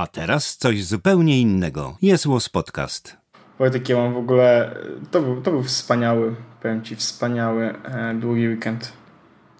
[0.00, 1.96] A teraz coś zupełnie innego.
[2.02, 3.16] Jest Łos Podcast.
[3.58, 4.74] Wojtek, ja mam w ogóle...
[5.10, 8.92] To był, to był wspaniały, powiem Ci, wspaniały e, długi weekend.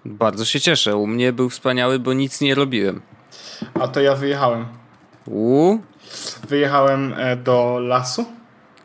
[0.05, 0.95] Bardzo się cieszę.
[0.95, 3.01] U mnie był wspaniały, bo nic nie robiłem.
[3.73, 4.65] A to ja wyjechałem.
[5.25, 5.77] U?
[6.49, 8.25] Wyjechałem e, do lasu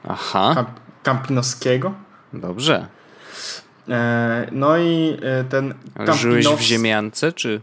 [0.08, 0.70] Aha, Kamp
[1.02, 1.94] Kampinoskiego.
[2.32, 2.86] dobrze.
[3.88, 7.60] E, no i e, ten Ale żyłeś w Kampinows- ziemiance, czy?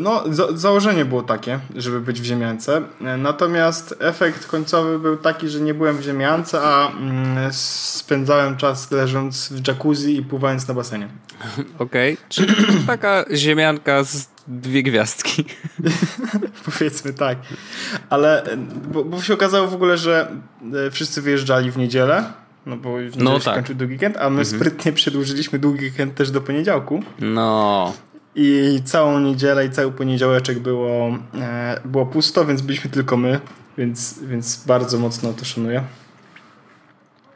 [0.00, 2.82] No, za założenie było takie, żeby być w ziemiance.
[3.18, 9.48] Natomiast efekt końcowy był taki, że nie byłem w ziemiance, a mm, spędzałem czas leżąc
[9.52, 11.08] w jacuzzi i pływając na basenie.
[11.78, 12.16] Okej.
[12.28, 12.54] Czyli
[12.86, 15.44] taka ziemianka z dwie gwiazdki.
[16.78, 17.38] Powiedzmy tak.
[18.10, 18.44] Ale
[18.92, 20.30] bo, bo się okazało w ogóle, że
[20.86, 22.32] e, wszyscy wyjeżdżali w niedzielę.
[22.66, 23.54] No bo w No się tak.
[23.54, 27.02] kończył długi weekend, a my sprytnie przedłużyliśmy długi weekend też do poniedziałku.
[27.20, 27.92] No,
[28.40, 33.40] I całą niedzielę i cały poniedziałeczek było, e, było pusto, więc byliśmy tylko my,
[33.78, 35.82] więc, więc bardzo mocno to szanuję.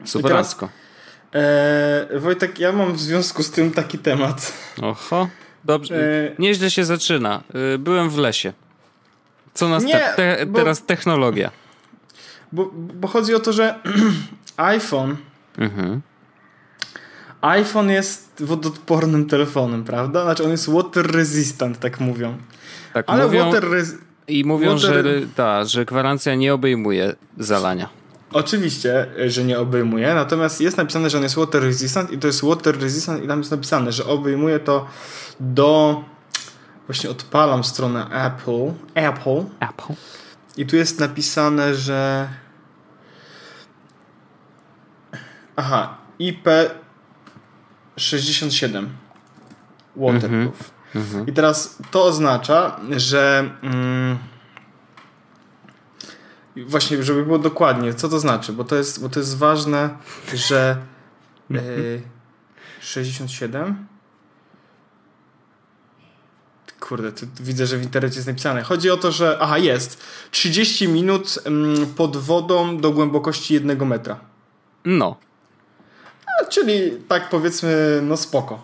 [0.05, 0.69] superancko.
[1.35, 4.53] E, Wojtek, ja mam w związku z tym taki temat.
[4.83, 5.29] Oho,
[5.65, 5.95] dobrze.
[6.29, 7.43] E, Nieźle się zaczyna.
[7.75, 8.53] Y, Byłem w lesie.
[9.55, 11.51] Co nas Nie, te, te, bo- teraz technologia?
[12.53, 13.75] Bo, bo chodzi o to, że
[14.57, 15.17] iPhone
[15.59, 16.01] Mhm.
[17.43, 20.23] iPhone jest wodoodpornym telefonem, prawda?
[20.23, 22.37] Znaczy on jest water resistant, tak mówią.
[22.95, 23.95] Tak Ale mówią water res-
[24.29, 25.05] i mówią, water- że,
[25.37, 27.89] ta, że gwarancja nie obejmuje zalania.
[28.33, 32.45] Oczywiście, że nie obejmuje, natomiast jest napisane, że on jest water resistant i to jest
[32.45, 34.87] water resistant i tam jest napisane, że obejmuje to
[35.41, 36.05] do...
[36.87, 38.73] Właśnie odpalam stronę Apple.
[38.95, 39.45] Apple.
[39.61, 39.93] Apple.
[40.57, 42.29] I tu jest napisane, że...
[45.57, 45.99] Aha,
[47.97, 48.87] IP67
[49.97, 50.71] waterproof.
[51.27, 54.19] I teraz to oznacza, że mm,
[56.57, 59.91] właśnie, żeby było dokładnie, co to znaczy, bo to jest, bo to jest ważne,
[60.35, 60.77] że
[61.51, 61.61] e,
[62.81, 63.87] 67
[66.81, 68.63] Kurde, tu widzę, że w internecie jest napisane.
[68.63, 69.39] Chodzi o to, że.
[69.41, 70.05] Aha, jest.
[70.31, 74.21] 30 minut mm, pod wodą do głębokości 1 metra.
[74.85, 75.17] No.
[76.49, 78.63] Czyli tak powiedzmy, no spoko.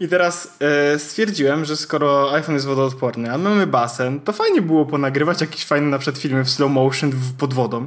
[0.00, 4.62] I teraz e, stwierdziłem, że skoro iPhone jest wodoodporny, a my mamy basen, to fajnie
[4.62, 7.86] było ponagrywać jakieś fajne na przykład filmy w slow motion w, pod wodą.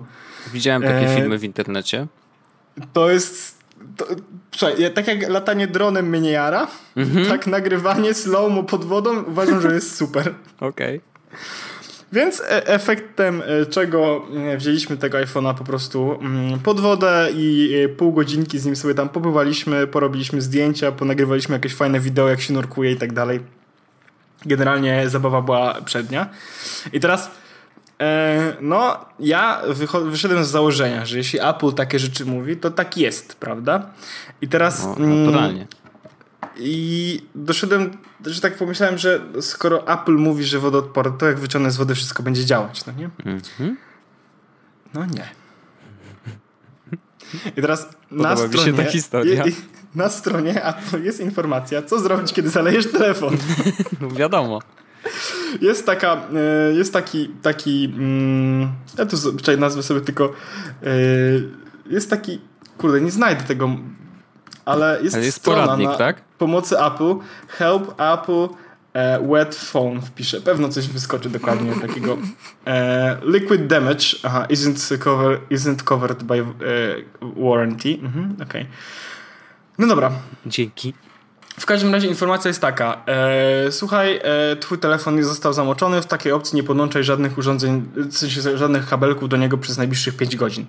[0.54, 2.08] Widziałem takie E, filmy w internecie.
[2.94, 3.58] To jest.
[3.98, 4.06] To,
[4.56, 6.68] słuchaj, tak jak latanie dronem mnie nie jara,
[7.30, 10.34] tak nagrywanie slow-mo pod wodą uważam, że jest super.
[10.60, 11.02] Okej.
[12.16, 14.22] Więc e- efektem e, czego
[14.54, 18.94] e, wzięliśmy tego iPhone'a po prostu mm, pod wodę i pół godzinki z nim sobie
[18.94, 23.40] tam pobywaliśmy, porobiliśmy zdjęcia, ponagrywaliśmy jakieś fajne wideo, jak się nurkuje i tak dalej.
[24.46, 26.30] Generalnie zabawa była przednia.
[26.94, 27.32] I teraz
[28.62, 29.62] no, ja
[30.06, 33.90] wyszedłem z założenia, że jeśli Apple takie rzeczy mówi, to tak jest, prawda?
[34.42, 34.86] I teraz...
[34.86, 35.68] No, mm, naturalnie.
[36.58, 41.78] I doszedłem, że tak pomyślałem, że skoro Apple mówi, że wodoodporne, to jak wyciągnę z
[41.78, 43.10] wody wszystko będzie działać, no nie?
[43.26, 43.78] Mhm.
[44.94, 45.28] No nie.
[47.58, 49.46] I teraz na Podoba się stronie, ta historia.
[49.46, 49.56] i- i-
[49.96, 53.38] na stronie Apple jest informacja, co zrobić, kiedy zalejesz telefon.
[54.02, 54.60] No wiadomo.
[55.62, 56.14] Jest taka,
[56.70, 58.68] e, jest taki, taki, mm,
[58.98, 60.26] ja tu z- czekaj, nazwę sobie tylko,
[60.84, 60.90] e,
[61.90, 62.42] jest taki,
[62.78, 63.70] kurde, nie znajdę tego,
[64.66, 66.22] ale jest, Ale jest strona poradnik, na tak?
[66.22, 67.16] pomocy Apple,
[67.48, 68.48] help Apple
[68.94, 72.18] e, wet phone wpiszę, pewno coś wyskoczy dokładnie takiego.
[72.68, 76.44] E, liquid damage, aha, isn't, cover, isn't covered by e,
[77.22, 78.66] warranty, mhm, okej.
[79.78, 80.12] No dobra,
[80.46, 80.94] Dzięki.
[81.60, 83.02] w każdym razie informacja jest taka.
[83.08, 86.02] E, słuchaj, e, twój telefon nie został zamoczony.
[86.02, 90.18] W takiej opcji nie podłączaj żadnych urządzeń, w sensie żadnych kabelków do niego przez najbliższych
[90.18, 90.66] 5 godzin.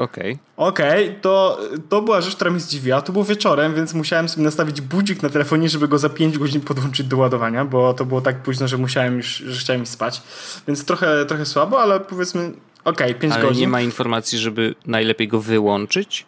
[0.00, 0.38] Okej.
[0.56, 3.02] Okej, to, to była rzecz, która mnie zdziwiła.
[3.02, 6.60] To było wieczorem, więc musiałem sobie nastawić budzik na telefonie, żeby go za 5 godzin
[6.60, 10.22] podłączyć do ładowania, bo to było tak późno, że musiałem już, że chciałem iść spać.
[10.68, 12.52] Więc trochę, trochę słabo, ale powiedzmy,
[12.84, 13.60] okej, 5 Ale godzin.
[13.60, 16.26] nie ma informacji, żeby najlepiej go wyłączyć?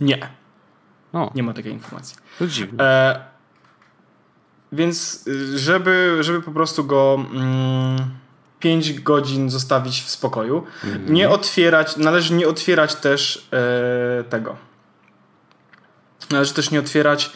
[0.00, 0.28] nie,
[1.12, 2.16] O, nie ma takiej informacji.
[2.38, 2.84] to dziwne.
[2.84, 3.20] E,
[4.72, 7.98] więc y, żeby, żeby po prostu go mm,
[8.60, 10.66] 5 godzin zostawić w spokoju,
[11.06, 14.56] nie otwierać, należy nie otwierać też e, tego.
[16.30, 17.32] Należy też nie otwierać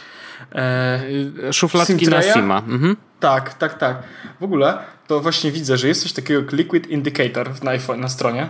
[0.53, 2.23] e, Szufladki na?
[2.23, 2.59] Sima.
[2.59, 2.97] Mhm.
[3.21, 4.03] tak, tak, tak.
[4.41, 8.09] W ogóle to właśnie widzę, że jest coś takiego jak Liquid Indicator na, iPhone, na
[8.09, 8.49] stronie,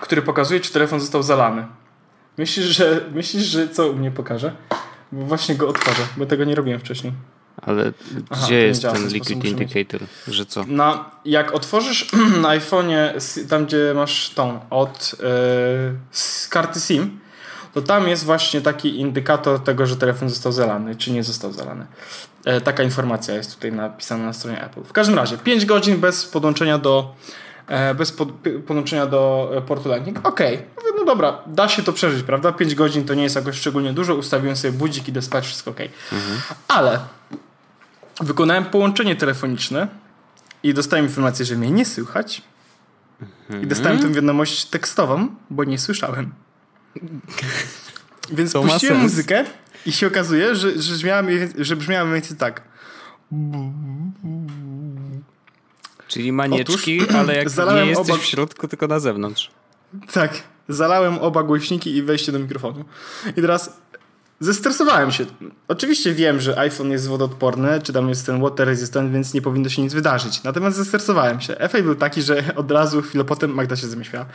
[0.00, 1.66] który pokazuje, czy telefon został zalany.
[2.38, 4.52] Myślisz, że, myślisz, że co u mnie pokaże?
[5.12, 7.12] Bo właśnie go odtwarzę, bo tego nie robiłem wcześniej.
[7.62, 7.92] Ale
[8.30, 10.00] Aha, gdzie jest ten liquid mieć- indicator?
[10.28, 10.64] Że co?
[10.66, 12.12] Na, jak otworzysz
[12.42, 15.14] na iPhone'ie, tam gdzie masz tą od
[16.10, 17.20] z karty SIM,
[17.74, 21.86] to tam jest właśnie taki indykator tego, że telefon został zalany, czy nie został zalany.
[22.44, 24.82] E, taka informacja jest tutaj napisana na stronie Apple.
[24.84, 27.14] W każdym razie, 5 godzin bez podłączenia do
[27.66, 28.28] e, bez pod,
[28.66, 30.26] podłączenia do e, portu Lightning.
[30.26, 32.52] Okej, Mówię, no dobra, da się to przeżyć, prawda?
[32.52, 35.78] 5 godzin to nie jest jakoś szczególnie dużo, ustawiłem sobie budzik i spać, wszystko ok.
[36.68, 36.98] Ale
[38.20, 39.88] wykonałem połączenie telefoniczne
[40.62, 42.42] i dostałem informację, że mnie nie słychać.
[43.62, 46.34] I dostałem tę wiadomość tekstową, bo nie słyszałem.
[48.32, 49.44] Więc To puściłem muzykę
[49.86, 51.22] i się okazuje, że, że, brzmiała,
[51.58, 52.62] że brzmiała mniej więcej tak.
[56.08, 59.50] Czyli manieczki, ale jak nie jesteś oba- w środku, tylko na zewnątrz.
[60.12, 62.84] Tak, zalałem oba głośniki i wejście do mikrofonu.
[63.36, 63.76] I teraz
[64.40, 65.26] zestresowałem się.
[65.68, 69.68] Oczywiście wiem, że iPhone jest wodoodporny, czy tam jest ten water resistant, więc nie powinno
[69.68, 70.42] się nic wydarzyć.
[70.42, 71.58] Natomiast zestresowałem się.
[71.58, 74.26] Efekt był taki, że od razu chwilę potem Magda się zamyśliła.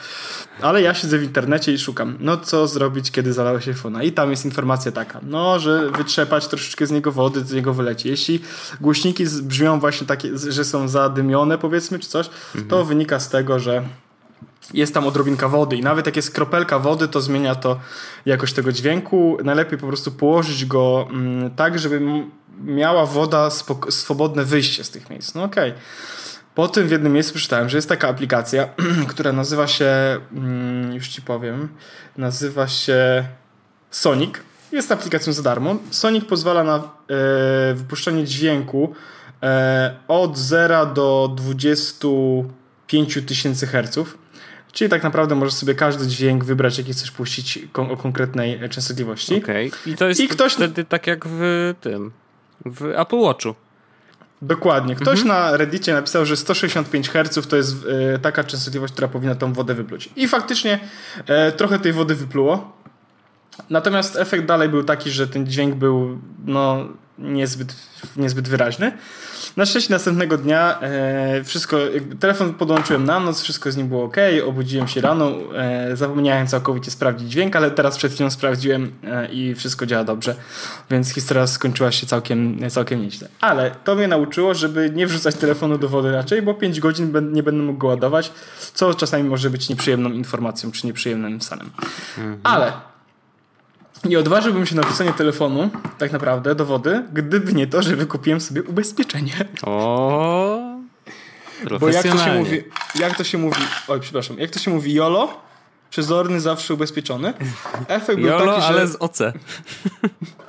[0.62, 4.06] Ale ja siedzę w internecie i szukam, no co zrobić, kiedy zalałeś iPhone'a.
[4.06, 8.10] I tam jest informacja taka, no, że wytrzepać troszeczkę z niego wody, z niego wyleci.
[8.10, 8.42] Jeśli
[8.82, 12.30] głośniki brzmią właśnie takie, że są zadymione powiedzmy, czy coś,
[12.70, 13.84] to wynika z tego, że
[14.74, 17.80] jest tam odrobinka wody i nawet jak jest kropelka wody, to zmienia to
[18.26, 19.38] jakość tego dźwięku.
[19.44, 22.02] Najlepiej po prostu położyć go mm, tak, żeby
[22.64, 23.50] miała woda
[23.90, 25.36] swobodne wyjście z tych miejsc.
[25.36, 25.74] No okej.
[26.56, 28.70] Po tym w jednym miejscu przeczytałem, że jest taka aplikacja,
[29.10, 31.70] która nazywa się, mm, już ci powiem,
[32.18, 33.26] nazywa się
[33.92, 34.36] Sonic.
[34.72, 35.76] Jest aplikacją za darmo.
[35.90, 36.82] Sonic pozwala na e,
[37.74, 38.94] wypuszczanie dźwięku
[39.44, 44.18] e, od 0 do 25 tysięcy herców.
[44.74, 49.36] Czyli tak naprawdę możesz sobie każdy dźwięk wybrać, jaki chcesz puścić kon- o konkretnej częstotliwości.
[49.44, 49.72] Okej.
[49.86, 52.12] I to jest I ktoś- wtedy tak jak w tym,
[52.66, 53.56] w Apple Watchu.
[54.42, 54.96] Dokładnie.
[54.96, 55.28] Ktoś Mhm.
[55.28, 57.76] na Reddicie napisał, że 165 Hz to jest
[58.16, 60.10] e, taka częstotliwość, która powinna tą wodę wypluć.
[60.16, 60.80] I faktycznie
[61.28, 62.78] e, trochę tej wody wypluło.
[63.70, 66.88] Natomiast efekt dalej był taki, że ten dźwięk był no,
[67.20, 67.76] niezbyt,
[68.18, 68.92] niezbyt wyraźny.
[69.58, 74.04] Na szczęście następnego dnia e, wszystko, jakby telefon podłączyłem na noc, wszystko z nim było
[74.04, 74.16] ok,
[74.46, 79.56] obudziłem się rano, e, zapomniałem całkowicie sprawdzić dźwięk, ale teraz przed chwilą sprawdziłem e, i
[79.56, 80.36] wszystko działa dobrze,
[80.92, 83.28] więc historia skończyła się całkiem, całkiem nieźle.
[83.42, 87.44] Ale to mnie nauczyło, żeby nie wrzucać telefonu do wody raczej, bo 5 godzin nie
[87.44, 88.32] będę mógł go ładować,
[88.74, 91.70] co czasami może być nieprzyjemną informacją, czy nieprzyjemnym stanem.
[92.44, 92.93] Ale
[94.06, 98.42] nie odważyłbym się na wrzucenie telefonu, tak naprawdę, do wody, gdyby nie to, że wykupiłem
[98.42, 99.34] sobie ubezpieczenie.
[99.64, 100.60] O,
[101.80, 102.64] Bo jak to się mówi,
[102.96, 105.44] jak to się mówi, oj przepraszam, jak to się mówi YOLO,
[105.90, 107.34] przezorny zawsze ubezpieczony.
[107.88, 108.68] Efekt był Jolo, taki, że...
[108.68, 109.20] ale z OC.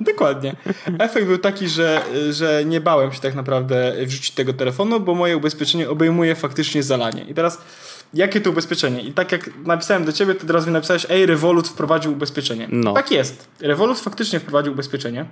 [0.01, 0.57] Dokładnie.
[0.99, 5.37] Efekt był taki, że, że nie bałem się tak naprawdę wrzucić tego telefonu, bo moje
[5.37, 7.25] ubezpieczenie obejmuje faktycznie zalanie.
[7.25, 7.59] I teraz,
[8.15, 9.01] jakie to ubezpieczenie?
[9.01, 12.69] I tak jak napisałem do ciebie, to teraz mi napisałeś, ej, Revolut wprowadził ubezpieczenie.
[12.71, 12.93] No.
[12.93, 13.49] Tak jest.
[13.61, 15.27] Revolut faktycznie wprowadził ubezpieczenie.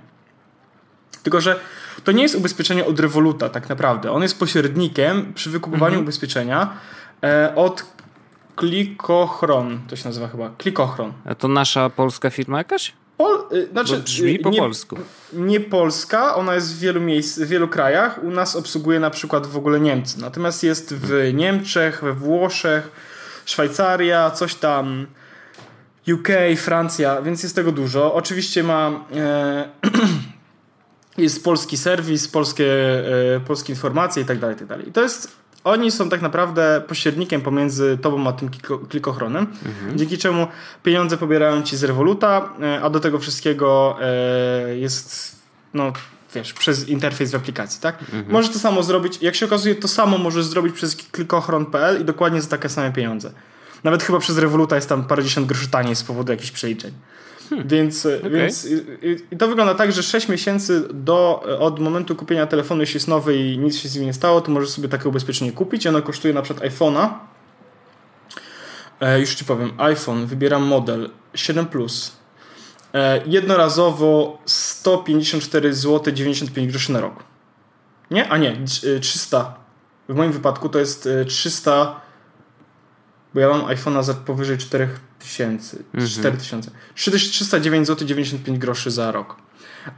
[1.23, 1.59] Tylko, że
[2.03, 4.11] to nie jest ubezpieczenie od Revoluta tak naprawdę.
[4.11, 6.73] On jest pośrednikiem przy wykupywaniu ubezpieczenia
[7.23, 7.85] e, od
[8.55, 9.79] Klikochron.
[9.87, 10.49] To się nazywa chyba.
[10.57, 11.13] Klikochron.
[11.25, 12.93] A to nasza polska firma jakaś?
[13.17, 14.97] Pol, y, znaczy, brzmi y, po nie, polsku.
[15.33, 18.23] nie Polska, ona jest w wielu miejsc, w wielu krajach.
[18.23, 20.21] U nas obsługuje na przykład w ogóle Niemcy.
[20.21, 22.91] Natomiast jest w Niemczech, we Włoszech,
[23.45, 25.07] Szwajcaria, coś tam.
[26.13, 26.27] UK,
[26.57, 28.13] Francja, więc jest tego dużo.
[28.13, 29.05] Oczywiście ma.
[29.15, 29.69] E,
[31.17, 32.65] jest polski serwis, polskie,
[33.35, 34.89] e, polskie informacje i tak dalej, i tak dalej.
[34.89, 35.42] I to jest.
[35.63, 39.47] Oni są tak naprawdę pośrednikiem pomiędzy tobą a tym kliko- klikochronem,
[39.95, 40.47] dzięki czemu
[40.83, 45.35] pieniądze pobierają ci z Revoluta, e, a do tego wszystkiego e, jest,
[45.73, 45.93] no
[46.35, 47.97] wiesz, przez interfejs w aplikacji, tak?
[48.29, 52.41] Możesz to samo zrobić, jak się okazuje, to samo możesz zrobić przez klikochron.pl i dokładnie
[52.41, 53.31] za takie same pieniądze.
[53.83, 56.93] Nawet chyba przez Revoluta jest tam parędziesiąt groszy taniej z powodu jakichś przeliczeń.
[57.65, 58.73] Więc, e, więc i,
[59.07, 63.07] i- i to wygląda tak, że 6 miesięcy do, od momentu kupienia telefonu, jeśli jest
[63.07, 65.87] nowy i nic się z nim nie stało, to możesz sobie takie ubezpieczenie kupić.
[65.87, 67.09] Ono kosztuje na przykład iPhone'a.
[69.01, 72.15] E, już ci powiem, iPhone, wybieram model 7 Plus.
[72.93, 77.23] E, jednorazowo 154 zł 95 groszy na rok.
[78.11, 78.29] Nie?
[78.29, 79.55] A nie, trz- e, 300.
[80.09, 82.01] W moim wypadku to jest e, 300
[83.33, 85.77] bo ja mam iPhone'a za powyżej 4000.
[86.07, 86.71] 4000.
[86.95, 89.35] 309 zł 95 groszy za rok.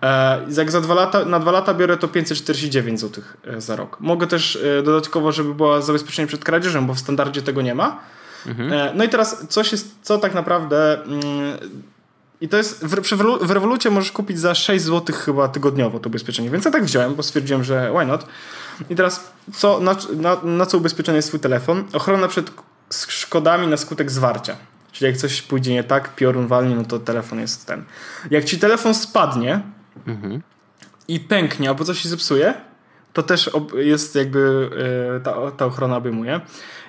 [0.02, 3.24] E, jak za dwa lata, na dwa lata biorę to 549 zł
[3.58, 3.98] za rok.
[4.00, 8.00] Mogę też e, dodatkowo, żeby była zabezpieczenie przed kradzieżą, bo w standardzie tego nie ma.
[8.72, 11.22] E, no i teraz coś jest, co tak naprawdę mm,
[12.42, 16.50] I to jest, w, w Revolucie możesz kupić za 6 zł chyba tygodniowo to ubezpieczenie,
[16.50, 18.26] więc ja tak wziąłem, bo stwierdziłem, że why not.
[18.90, 21.84] I teraz, co, na, na, na co ubezpieczony jest twój telefon?
[21.94, 22.52] Ochrona przed
[22.92, 24.56] szkodami na skutek zwarcia.
[24.92, 27.84] Czyli jak coś pójdzie nie tak, piorun walnie, no to telefon jest ten.
[28.32, 29.62] Jak ci telefon spadnie
[31.08, 32.54] i pęknie albo coś się zepsuje,
[33.14, 34.70] to też jest jakby
[35.18, 36.42] e, ta, ta ochrona obejmuje.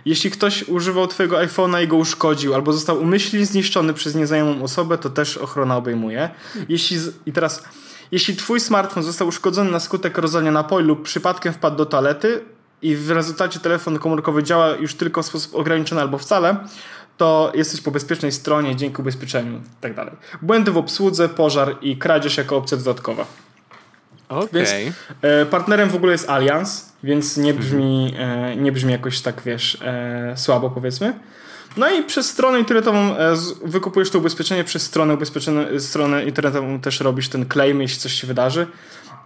[0.04, 4.98] Jeśli ktoś używał twojego iPhone'a i go uszkodził, albo został umyślnie zniszczony przez nieznajomą osobę,
[4.98, 6.30] to też ochrona obejmuje.
[6.68, 7.62] Jeśli z- I teraz,
[8.10, 12.40] jeśli twój smartfon został uszkodzony na skutek rozlania napoju lub przypadkiem wpadł do toalety
[12.82, 16.56] i w rezultacie telefon komórkowy działa już tylko w sposób ograniczony albo wcale,
[17.16, 20.14] to jesteś po bezpiecznej stronie dzięki ubezpieczeniu i tak dalej.
[20.42, 23.26] Błędy w obsłudze, pożar i kradzież jako opcja dodatkowa.
[24.28, 24.48] Okej.
[24.52, 29.42] Więc e, partnerem w ogóle jest Allianz, więc nie brzmi, e, nie brzmi jakoś tak,
[29.44, 31.14] wiesz, e, słabo powiedzmy.
[31.76, 37.00] No i przez stronę internetową e, wykupujesz to ubezpieczenie, przez stronę, ubezpieczenie, stronę internetową też
[37.00, 38.66] robisz ten claim, jeśli coś się wydarzy.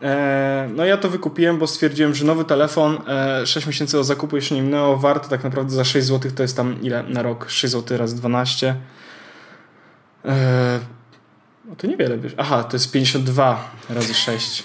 [0.03, 4.37] E, no ja to wykupiłem, bo stwierdziłem, że nowy telefon, e, 6 miesięcy od zakupu
[4.37, 7.47] jeszcze nie minęło, warto tak naprawdę za 6 zł, to jest tam ile na rok?
[7.49, 8.77] 6 zł razy 12.
[10.25, 10.81] E,
[11.65, 12.35] no to niewiele wiesz.
[12.37, 14.65] Aha, to jest 52 razy 6.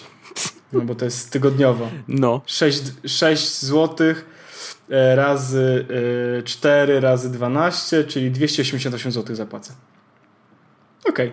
[0.74, 1.90] No bo to jest tygodniowo.
[2.08, 2.42] No.
[2.46, 4.16] 6, 6 zł
[5.16, 5.86] razy
[6.40, 9.74] e, 4 razy 12, czyli 288 zł zapłacę.
[11.10, 11.32] Okej.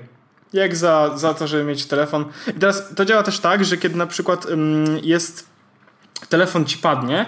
[0.52, 2.24] Jak za, za to, żeby mieć telefon.
[2.56, 4.46] I teraz to działa też tak, że kiedy na przykład
[5.02, 5.46] jest
[6.28, 7.26] telefon ci padnie,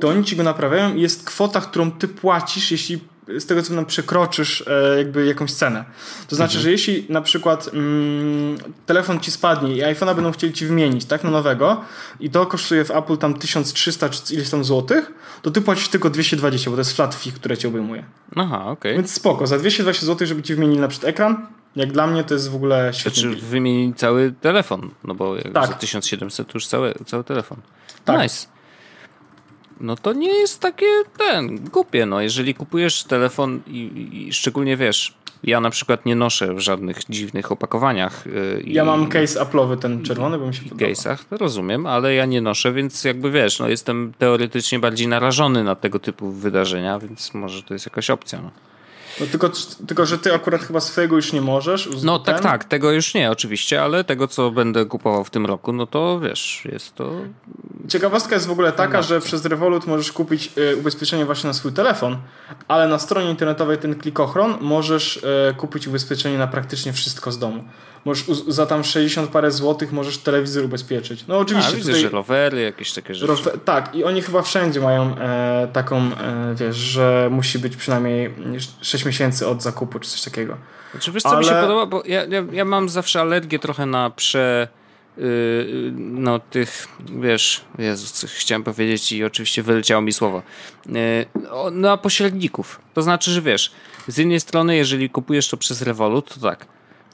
[0.00, 3.00] to oni ci go naprawiają i jest kwota, którą ty płacisz, jeśli
[3.38, 5.84] z tego co nam przekroczysz e, jakby jakąś cenę.
[6.28, 10.66] To znaczy, że jeśli na przykład mm, telefon ci spadnie i iPhone'a będą chcieli ci
[10.66, 11.84] wymienić, tak, na nowego
[12.20, 15.12] i to kosztuje w Apple tam 1300 czy ileś tam złotych,
[15.42, 18.04] to ty płacisz tylko 220, bo to jest flat fee, które cię obejmuje.
[18.36, 18.94] Aha, okej.
[18.94, 22.34] Więc spoko, za 220 zł, żeby ci wymienili na przykład ekran, jak dla mnie to
[22.34, 25.66] jest w ogóle świetny Znaczy wymienić cały telefon, no bo jak Tak.
[25.66, 27.58] za 1700 to już cały, cały telefon.
[28.04, 28.22] Tak.
[28.22, 28.46] Nice.
[29.80, 30.86] No to nie jest takie
[31.18, 35.14] ten, głupie, no jeżeli kupujesz telefon i, i szczególnie wiesz,
[35.44, 38.26] ja na przykład nie noszę w żadnych dziwnych opakowaniach.
[38.26, 40.86] Yy, Ja mam case Apple'owy ten czerwony, bo mi się podoba.
[40.86, 45.64] case'ach, to rozumiem, ale ja nie noszę, więc jakby wiesz, no jestem teoretycznie bardziej narażony
[45.64, 48.40] na tego typu wydarzenia, więc może to jest jakaś opcja.
[48.42, 48.50] No,
[49.20, 49.50] No tylko,
[49.86, 51.88] tylko, że ty akurat chyba swojego już nie możesz.
[52.02, 52.44] no tak, ten.
[52.44, 56.20] tak, tego już nie oczywiście, ale tego co będę kupował w tym roku, no to
[56.20, 57.12] wiesz, jest to...
[57.88, 61.72] Ciekawostka jest w ogóle taka, że przez Revolut możesz kupić y, ubezpieczenie właśnie na swój
[61.72, 62.16] telefon,
[62.68, 67.64] ale na stronie internetowej ten klikochron możesz y, kupić ubezpieczenie na praktycznie wszystko z domu.
[68.04, 71.26] Możesz uz- za tam 60 parę złotych możesz telewizor ubezpieczyć.
[71.26, 72.02] No A, oczywiście widzę, tutaj...
[72.02, 73.32] że rowery, jakieś takie rzeczy.
[73.32, 78.34] Rowe- tak, i oni chyba wszędzie mają e, taką, e, wiesz, że musi być przynajmniej
[78.80, 80.56] 6 miesięcy od zakupu, czy coś takiego.
[80.92, 83.86] Znaczy, wiesz co mi się Ale- podoba, bo ja, ja, ja mam zawsze alergię trochę
[83.86, 84.68] na prze...
[85.16, 86.88] Yy, no tych,
[87.20, 90.42] wiesz, Jezus, chciałem powiedzieć i oczywiście wyleciało mi słowo.
[90.86, 92.80] Yy, o, na pośredników.
[92.94, 93.72] To znaczy, że wiesz,
[94.08, 96.66] z jednej strony, jeżeli kupujesz to przez Revolut, to tak,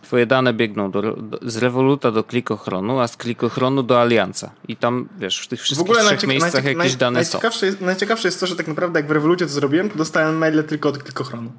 [0.03, 4.51] twoje dane biegną do, do, z Revoluta do klikochronu, a z klikochronu do Alianza.
[4.69, 7.33] I tam, wiesz, w tych W wszystkich ogóle trzech miejscach jakieś naj- dane są.
[7.39, 10.39] najciekawsze jest, najciekawsze jest to, że tak naprawdę jak w Revolucie to zrobiłem, to dostałem
[10.39, 11.53] maile tylko od klikochronu.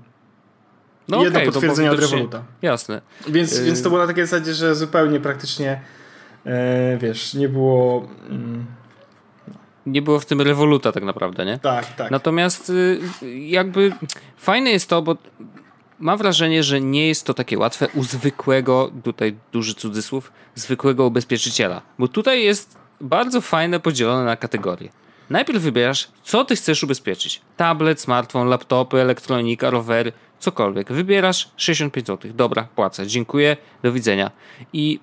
[1.10, 2.44] No jedno okej, to potwierdzenie od Revoluta.
[2.62, 3.02] Jasne.
[3.28, 3.66] Więc, Yy.
[3.66, 5.82] więc to było na takiej zasadzie, że zupełnie praktycznie
[6.46, 8.08] e, wiesz, nie było...
[8.30, 8.66] Mm,
[9.86, 11.60] Nie było w tym Revoluta tak naprawdę, nie?
[11.60, 12.12] tak, tak.
[12.12, 13.00] Natomiast y,
[13.48, 13.92] jakby
[14.38, 15.16] fajne jest to, bo
[16.00, 21.82] mam wrażenie, że nie jest to takie łatwe u zwykłego, tutaj duży cudzysłów, zwykłego ubezpieczyciela.
[22.00, 24.90] Bo tutaj jest bardzo fajne podzielone na kategorie.
[25.30, 27.42] Najpierw wybierasz, co ty chcesz ubezpieczyć.
[27.58, 30.92] Tablet, smartfon, laptopy, elektronika, rowery, cokolwiek.
[30.94, 32.32] Wybierasz 65 zł.
[32.36, 33.08] Dobra, płacę.
[33.08, 34.32] Dziękuję, do widzenia.
[34.74, 35.00] I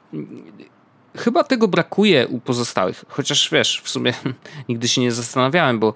[1.17, 3.05] chyba tego brakuje u pozostałych.
[3.09, 4.13] Chociaż wiesz, w sumie
[4.69, 5.93] nigdy się nie zastanawiałem, bo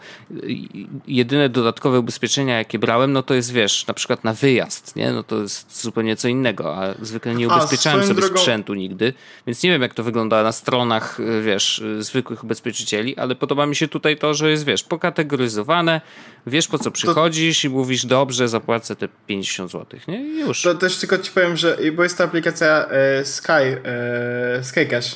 [1.06, 5.12] jedyne dodatkowe ubezpieczenia, jakie brałem, no to jest wiesz, na przykład na wyjazd, nie?
[5.12, 9.12] No to jest zupełnie co innego, a zwykle nie ubezpieczałem sobie drogą- sprzętu nigdy,
[9.46, 13.88] więc nie wiem, jak to wygląda na stronach, wiesz, zwykłych ubezpieczycieli, ale podoba mi się
[13.88, 16.00] tutaj to, że jest, wiesz, pokategoryzowane,
[16.46, 20.22] wiesz po co przychodzisz i mówisz, dobrze, zapłacę te 50 zł, nie?
[20.22, 20.62] I już.
[20.62, 25.09] To też tylko ci powiem, że bo jest ta aplikacja e, Sky, e, Skycash.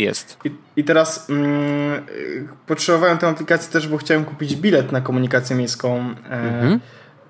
[0.00, 0.38] Jest.
[0.44, 2.06] I, I teraz mm,
[2.66, 6.14] potrzebowałem tę aplikację też, bo chciałem kupić bilet na komunikację miejską.
[6.30, 6.80] E, Mhm.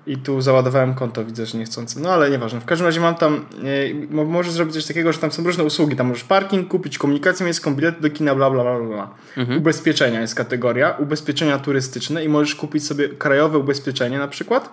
[0.07, 1.99] I tu załadowałem konto, widzę, że niechcący.
[1.99, 2.59] No ale nieważne.
[2.59, 5.63] W każdym razie mam tam, e, mo- możesz zrobić coś takiego, że tam są różne
[5.63, 5.95] usługi.
[5.95, 9.09] Tam możesz parking kupić, komunikację miejską, bilety do kina, bla, bla, bla, bla.
[9.37, 9.57] Mhm.
[9.59, 14.69] Ubezpieczenia jest kategoria, ubezpieczenia turystyczne i możesz kupić sobie krajowe ubezpieczenie na przykład.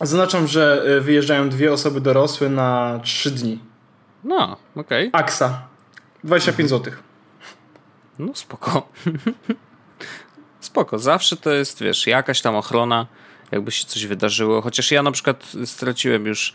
[0.00, 3.58] Zaznaczam, że y, wyjeżdżają dwie osoby dorosłe na trzy dni.
[4.24, 5.08] No, okej.
[5.08, 5.20] Okay.
[5.20, 5.62] Aksa.
[6.24, 6.92] 25 zł.
[8.18, 8.88] No spoko.
[10.60, 10.98] spoko.
[10.98, 13.06] Zawsze to jest, wiesz, jakaś tam ochrona,
[13.52, 14.62] jakby się coś wydarzyło.
[14.62, 16.54] Chociaż ja na przykład straciłem już,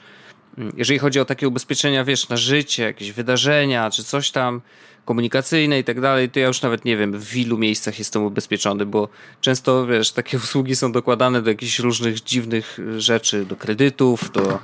[0.57, 4.61] mm, jeżeli chodzi o takie ubezpieczenia, wiesz, na życie, jakieś wydarzenia, czy coś tam
[5.05, 8.85] komunikacyjne i tak dalej, to ja już nawet nie wiem, w ilu miejscach jestem ubezpieczony,
[8.85, 9.09] bo
[9.41, 14.59] często, wiesz, takie usługi są dokładane do jakichś różnych dziwnych rzeczy, do kredytów, do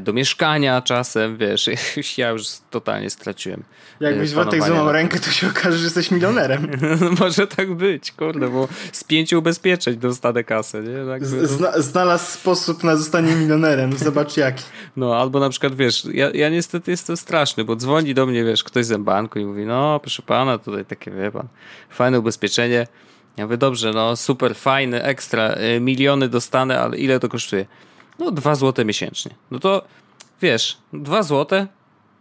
[0.00, 1.70] do mieszkania czasem, wiesz,
[2.18, 3.62] ja już totalnie straciłem.
[4.00, 6.70] Jakbyś Wojtek złamał rękę, to się okaże, że jesteś milionerem.
[7.20, 11.06] Może tak być, kurde, bo z pięciu ubezpieczeń dostanę kasę, nie?
[11.12, 14.64] Tak Zna znalazł sposób na zostanie milionerem, zobacz jaki.
[14.96, 18.64] No, albo na przykład, wiesz, ja, ja niestety jestem straszny, bo dzwoni do mnie, wiesz,
[18.64, 21.48] ktoś z banku i mówi, no, proszę pana, tutaj takie, wie pan,
[21.90, 22.86] fajne ubezpieczenie.
[23.36, 27.66] Ja mówię, dobrze, no, super, fajny, ekstra, y, miliony dostanę, ale ile to kosztuje?
[28.18, 29.34] No, dwa złote miesięcznie.
[29.50, 29.82] No to
[30.42, 31.66] wiesz, dwa złote?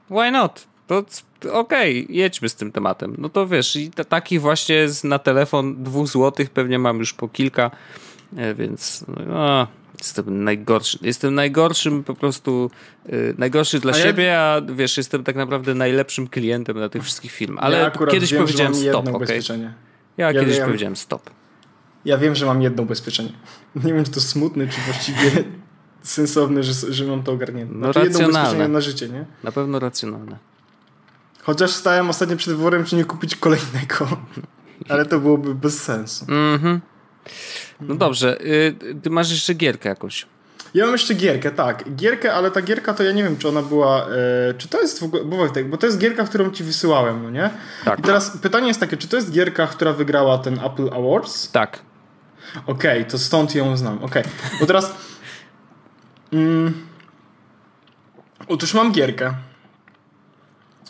[0.10, 0.68] Why not?
[0.88, 0.98] To
[1.52, 3.16] okej, okay, jedźmy z tym tematem.
[3.18, 7.72] No to wiesz, i takich właśnie na telefon dwóch złotych pewnie mam już po kilka,
[8.38, 9.68] e, więc no,
[10.00, 11.00] jestem najgorszy.
[11.02, 12.72] Jestem najgorszym po prostu,
[13.06, 14.40] yy, najgorszy dla a siebie, ja...
[14.40, 17.64] a wiesz, jestem tak naprawdę najlepszym klientem na tych wszystkich filmach.
[17.64, 19.40] Ale ja kiedyś wiem, powiedziałem stop, okej?
[19.40, 19.74] Okay?
[20.18, 20.66] Ja, ja kiedyś wiem.
[20.66, 21.30] powiedziałem stop.
[22.06, 23.30] Ja wiem, że mam jedno ubezpieczenie.
[23.86, 25.44] Nie wiem, czy to smutne, czy właściwie
[26.06, 27.74] sensowne, że, że mam to ogarnięte.
[27.76, 28.68] No znaczy racjonalne.
[28.68, 29.26] na życie, nie?
[29.44, 30.38] Na pewno racjonalne.
[31.44, 34.08] Chociaż stałem ostatnio przed wyborem, czy nie kupić kolejnego.
[34.90, 36.26] Ale to byłoby bez sensu.
[36.30, 36.82] Mhm.
[37.82, 40.26] No dobrze, y, ty masz jeszcze gierkę jakąś.
[40.74, 41.96] Ja mam jeszcze gierkę, tak.
[41.96, 44.08] Gierkę, ale ta gierka to ja nie wiem, czy ona była.
[44.08, 45.24] E, czy to jest w ogóle.
[45.24, 47.50] Bo, bo to jest gierka, którą ci wysyłałem, no nie?
[47.86, 48.00] Tak.
[48.00, 51.52] I teraz pytanie jest takie, czy to jest gierka, która wygrała ten Apple Awards?
[51.52, 51.80] Tak.
[52.66, 54.04] Okej, okay, to stąd ją znam.
[54.04, 54.24] Okej.
[54.24, 54.60] Okay.
[54.60, 54.96] Bo teraz.
[56.36, 56.74] Mm.
[58.48, 59.34] Otóż mam gierkę.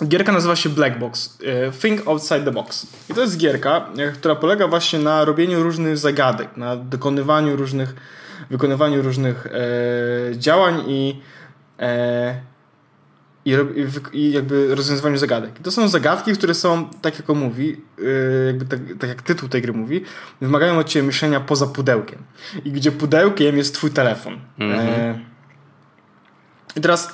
[0.04, 1.38] Gierka nazywa się Black Box.
[1.44, 2.88] E, Think Outside the Box.
[3.10, 7.96] I to jest gierka, e, która polega właśnie na robieniu różnych zagadek, na dokonywaniu różnych,
[8.50, 9.51] wykonywaniu różnych e,
[10.38, 11.22] działań i,
[11.79, 12.42] e,
[13.46, 13.55] i,
[14.14, 15.60] i, jakby rozwiązywaniu zagadek.
[15.60, 19.22] I to są zagadki, które są, tak jak on mówi, e, jakby tak, tak, jak
[19.22, 20.01] tytuł tej gry mówi,
[20.42, 22.20] wymagają od ciebie myślenia poza pudełkiem.
[22.66, 24.40] I gdzie pudełkiem jest twój telefon.
[24.60, 25.34] Mm -hmm.
[26.75, 27.09] I teraz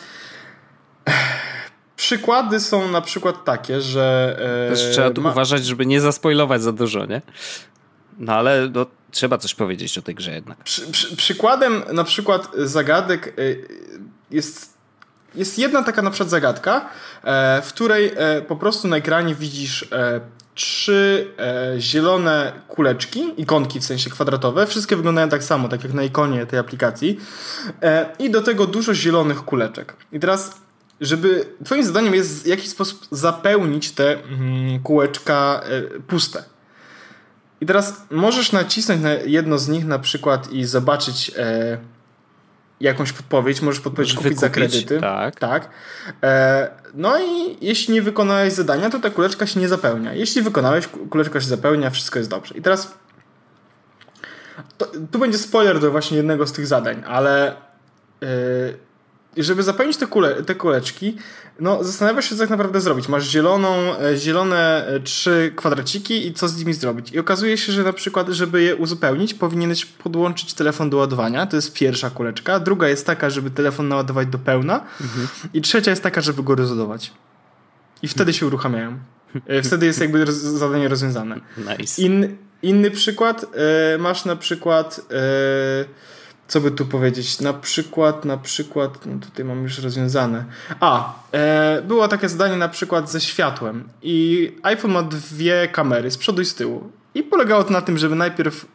[1.96, 4.38] przykłady są na przykład takie, że.
[4.68, 5.32] E, Też trzeba tu ma...
[5.32, 7.22] uważać, żeby nie zaspoilować za dużo, nie?
[8.20, 10.64] No ale no, trzeba coś powiedzieć o tej grze jednak.
[10.64, 13.32] Przy, przy, przykładem na przykład zagadek e,
[14.32, 14.82] jest.
[15.36, 16.90] Jest jedna taka na przykład zagadka,
[17.24, 18.12] e, w której
[18.48, 19.90] po prostu na ekranie widzisz
[20.62, 24.68] trzy e, zielone kuleczki, ikonki w sensie kwadratowe.
[24.68, 27.20] Wszystkie wyglądają tak samo, tak jak na ikonie tej aplikacji.
[27.82, 29.96] E, I do tego dużo zielonych kuleczek.
[30.12, 30.62] I teraz,
[31.02, 36.44] żeby Twoim zadaniem jest w jakiś sposób zapełnić te mm, kółeczka e, puste.
[37.62, 41.78] I teraz możesz nacisnąć na jedno z nich na przykład i zobaczyć e,
[42.82, 45.00] jakąś podpowiedź, możesz podpowiedź kupić za kredyty.
[45.00, 45.40] Tak.
[45.40, 45.70] tak.
[46.24, 50.14] E, no i jeśli nie wykonałeś zadania, to ta kuleczka się nie zapełnia.
[50.14, 52.56] Jeśli wykonałeś, kuleczka się zapełnia, wszystko jest dobrze.
[52.58, 52.94] I teraz
[54.78, 57.56] to, tu będzie spoiler do właśnie jednego z tych zadań, ale
[59.38, 61.18] żeby zapełnić te, kule, te kuleczki,
[61.60, 63.08] no zastanawiasz się, co tak naprawdę zrobić.
[63.08, 67.12] Masz zieloną, e, zielone e, trzy kwadraciki i co z nimi zrobić.
[67.12, 71.46] I okazuje się, że na przykład, żeby je uzupełnić, powinieneś podłączyć telefon do ładowania.
[71.46, 72.60] To jest pierwsza kuleczka.
[72.60, 74.86] Druga jest taka, żeby telefon naładować do pełna.
[75.02, 75.28] Mhm.
[75.54, 77.12] I trzecia jest taka, żeby go rozładować.
[78.02, 79.00] I wtedy się uruchamiają.
[79.48, 81.40] E, wtedy jest jakby zadanie rozwiązane.
[81.58, 82.02] Nice.
[82.02, 83.46] In, inny przykład.
[84.00, 85.02] masz na przykład
[86.52, 87.42] co by tu powiedzieć?
[87.42, 90.46] Na przykład, na przykład, no tutaj mam już rozwiązane.
[90.80, 96.18] A, e, było takie zadanie na przykład ze światłem i iPhone ma dwie kamery z
[96.18, 96.90] przodu i z tyłu.
[97.16, 98.66] I polegało to na tym, żeby najpierw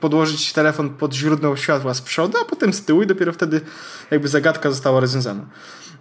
[0.00, 3.60] podłożyć telefon pod źródło światła z przodu, a potem z tyłu i dopiero wtedy
[4.10, 5.44] jakby zagadka została rozwiązana.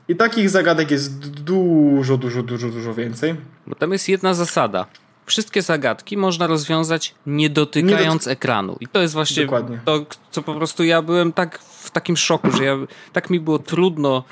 [0.07, 3.35] I takich zagadek jest dużo, dużo, dużo, dużo więcej.
[3.67, 4.85] Bo tam jest jedna zasada
[5.25, 8.77] wszystkie zagadki można rozwiązać nie dotykając nie ekranu.
[8.79, 9.79] I to jest właśnie Dokładnie.
[9.85, 12.75] to, co po prostu ja byłem tak w takim szoku, że ja,
[13.13, 14.23] tak mi było trudno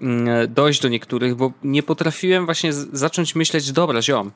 [0.00, 4.32] mm, dojść do niektórych, bo nie potrafiłem właśnie zacząć myśleć, dobra ziom,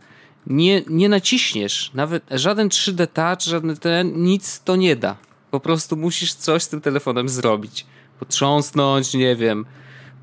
[0.46, 5.16] nie, nie naciśniesz, nawet żaden 3D touch, żaden ten, nic to nie da.
[5.51, 7.87] Po prostu musisz coś z tym telefonem zrobić.
[8.18, 9.66] Potrząsnąć, nie wiem,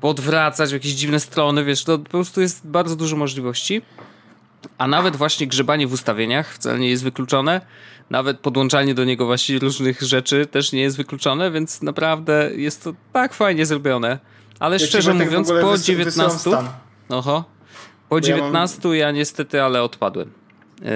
[0.00, 3.82] podwracać w jakieś dziwne strony, wiesz, to po prostu jest bardzo dużo możliwości.
[4.78, 7.60] A nawet właśnie grzebanie w ustawieniach wcale nie jest wykluczone.
[8.10, 12.92] Nawet podłączanie do niego właśnie różnych rzeczy też nie jest wykluczone, więc naprawdę jest to
[13.12, 14.18] tak fajnie zrobione.
[14.60, 16.38] Ale Ja szczerze w mówiąc, po wys- wysyłam 19.
[16.38, 16.68] stan.
[17.08, 17.44] Oho.
[18.08, 20.30] Po ja mam- 19 ja niestety, ale odpadłem.
[20.82, 20.88] Yy,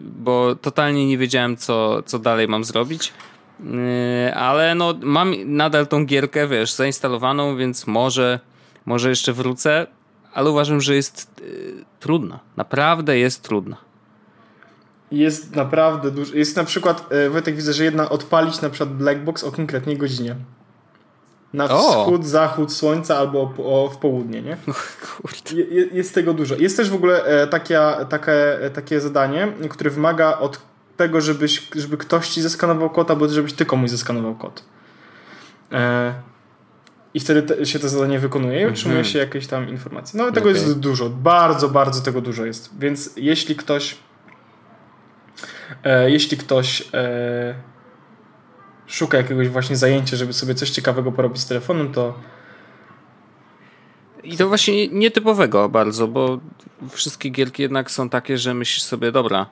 [0.00, 3.12] bo totalnie nie wiedziałem, co, co dalej mam zrobić.
[3.60, 8.40] Yy, ale no, mam nadal tą gierkę, wiesz, zainstalowaną, więc może,
[8.86, 9.86] może jeszcze wrócę,
[10.34, 12.38] ale uważam, że jest yy, trudna.
[12.56, 13.76] Naprawdę jest trudna.
[15.12, 16.34] Jest naprawdę dużo.
[16.34, 19.96] Jest na przykład, e, Wojtek widzę, że jedna odpalić na przykład Black Box o konkretnej
[19.96, 20.36] godzinie.
[21.52, 21.78] Na O!
[22.02, 24.56] wschód, zachód słońca albo o, w południe, nie?
[25.16, 25.62] Kurde.
[25.62, 26.54] Je, je- jest tego dużo.
[26.54, 30.60] Jest też w ogóle e, takie, takie, e, takie zadanie, które wymaga od
[30.96, 34.64] tego, żebyś, żeby ktoś ci zeskanował kod, albo żebyś ty komuś zeskanował kod.
[35.72, 36.14] E,
[37.14, 40.18] I wtedy te, się to zadanie wykonuje i otrzymuje się jakieś tam informacje.
[40.18, 40.62] No tego Okej.
[40.62, 41.10] jest dużo.
[41.10, 42.78] Bardzo, bardzo tego dużo jest.
[42.78, 43.96] Więc jeśli ktoś
[45.84, 47.54] e, jeśli ktoś e,
[48.86, 52.14] szuka jakiegoś właśnie zajęcia, żeby sobie coś ciekawego porobić z telefonem, to
[54.24, 56.38] I to właśnie nietypowego bardzo, bo
[56.90, 59.46] wszystkie gierki jednak są takie, że myślisz sobie, dobra,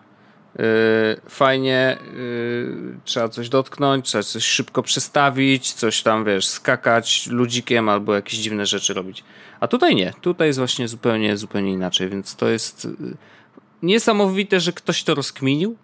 [1.29, 8.15] fajnie, yy, trzeba coś dotknąć, trzeba coś szybko przestawić, coś tam, wiesz, skakać ludzikiem albo
[8.15, 9.25] jakieś dziwne rzeczy robić.
[9.61, 13.17] A tutaj nie, tutaj jest właśnie zupełnie, zupełnie inaczej, więc to jest yy,
[13.83, 15.77] niesamowite, że ktoś to rozkminił.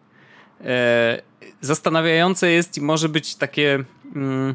[1.61, 3.85] Zastanawiające jest i może być takie
[4.17, 4.55] mm,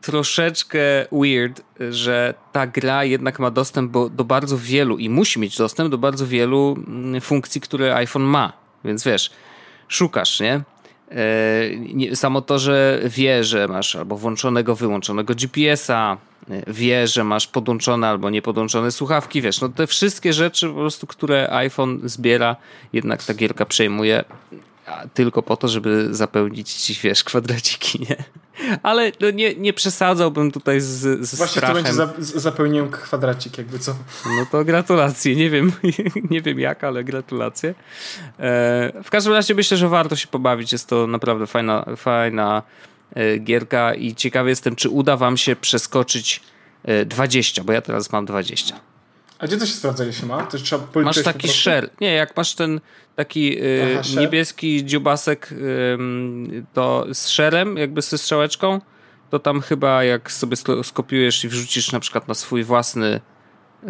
[0.00, 0.78] troszeczkę
[1.12, 5.98] weird, że ta gra jednak ma dostęp do bardzo wielu i musi mieć dostęp do
[5.98, 8.65] bardzo wielu mm, funkcji, które iPhone ma.
[8.84, 9.30] Więc wiesz,
[9.88, 10.60] szukasz, nie?
[11.10, 16.16] E, nie, samo to, że wie, że masz albo włączonego, wyłączonego GPS-a,
[16.50, 21.06] e, wie, że masz podłączone albo niepodłączone słuchawki, wiesz, no te wszystkie rzeczy po prostu,
[21.06, 22.56] które iPhone zbiera,
[22.92, 24.24] jednak ta gierka przejmuje
[25.14, 28.16] tylko po to, żeby zapełnić wiesz, kwadraciki, nie?
[28.82, 31.74] Ale no nie, nie przesadzałbym tutaj z, z właśnie to strachem.
[31.74, 33.96] będzie za, zapełniłem kwadracik, jakby co.
[34.24, 35.36] No to gratulacje.
[35.36, 35.72] Nie wiem,
[36.30, 37.74] nie wiem jak, ale gratulacje.
[38.38, 40.72] E, w każdym razie myślę, że warto się pobawić.
[40.72, 42.62] Jest to naprawdę fajna, fajna
[43.14, 46.42] e, gierka i ciekawy jestem, czy uda wam się przeskoczyć
[46.84, 48.80] e, 20, bo ja teraz mam 20.
[49.38, 50.42] A gdzie to się sprawdza, ile się ma?
[50.42, 51.90] To trzeba Masz policzyć po taki shell.
[52.00, 52.80] Nie, jak masz ten
[53.16, 55.48] taki y, Aha, niebieski dziubasek
[55.94, 58.80] ym, to z sherem, jakby ze strzałeczką,
[59.30, 63.20] to tam chyba jak sobie sko- skopiujesz i wrzucisz na przykład na swój własny
[63.84, 63.88] y,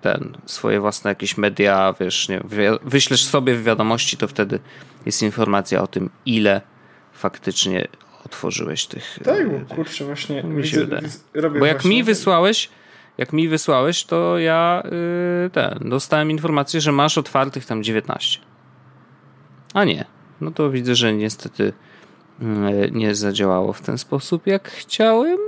[0.00, 2.40] ten, swoje własne jakieś media, wiesz, nie,
[2.82, 4.58] wyślesz sobie w wiadomości, to wtedy
[5.06, 6.60] jest informacja o tym, ile
[7.12, 7.88] faktycznie
[8.24, 9.18] otworzyłeś tych.
[9.24, 11.02] Tak, y, bo kurczę, właśnie Mi się widzę, wydaje.
[11.02, 12.68] widzę, robię bo jak mi wysłałeś,
[13.20, 18.40] jak mi wysłałeś, to ja yy, ten, dostałem informację, że masz otwartych tam 19.
[19.74, 20.04] A nie.
[20.40, 21.72] No to widzę, że niestety
[22.40, 25.38] yy, nie zadziałało w ten sposób, jak chciałem.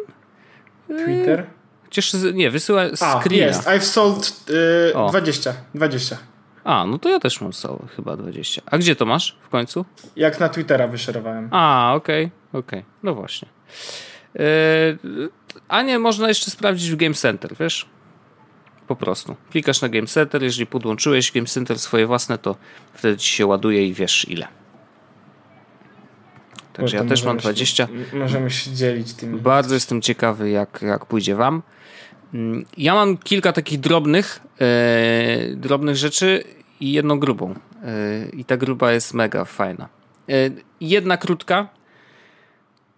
[1.05, 1.47] Twitter.
[1.85, 3.47] Chociaż nie, wysyła screena.
[3.47, 3.69] jest.
[3.69, 4.51] I've sold
[4.91, 5.09] y, O.
[5.09, 5.55] 20.
[5.75, 6.17] 20.
[6.65, 8.63] A, no to ja też mam są chyba 20.
[8.67, 9.85] A gdzie to masz w końcu?
[10.17, 11.49] Jak na Twittera wyszerowałem.
[11.51, 12.85] A, okej, okej.
[13.03, 13.49] No właśnie.
[14.35, 14.43] Yy,
[15.69, 17.87] a nie, można jeszcze sprawdzić w Game Center, wiesz?
[18.87, 19.37] Po prostu.
[19.51, 22.57] Klikasz na Game Center, jeżeli podłączyłeś Game Center swoje własne, to
[22.95, 24.49] wtedy ci się ładuje i wiesz ile.
[26.73, 27.87] Także ja też mam możemy 20.
[27.87, 29.41] Się, możemy się dzielić tymi.
[29.41, 31.63] Bardzo jestem ciekawy, jak, jak pójdzie wam.
[32.35, 36.45] Mm, Ja mam kilka takich drobnych, e, drobnych rzeczy
[36.81, 37.55] i jedną grubą.
[37.85, 39.89] E, I ta gruba jest mega fajna.
[40.29, 40.33] E,
[40.81, 41.69] jedna krótka.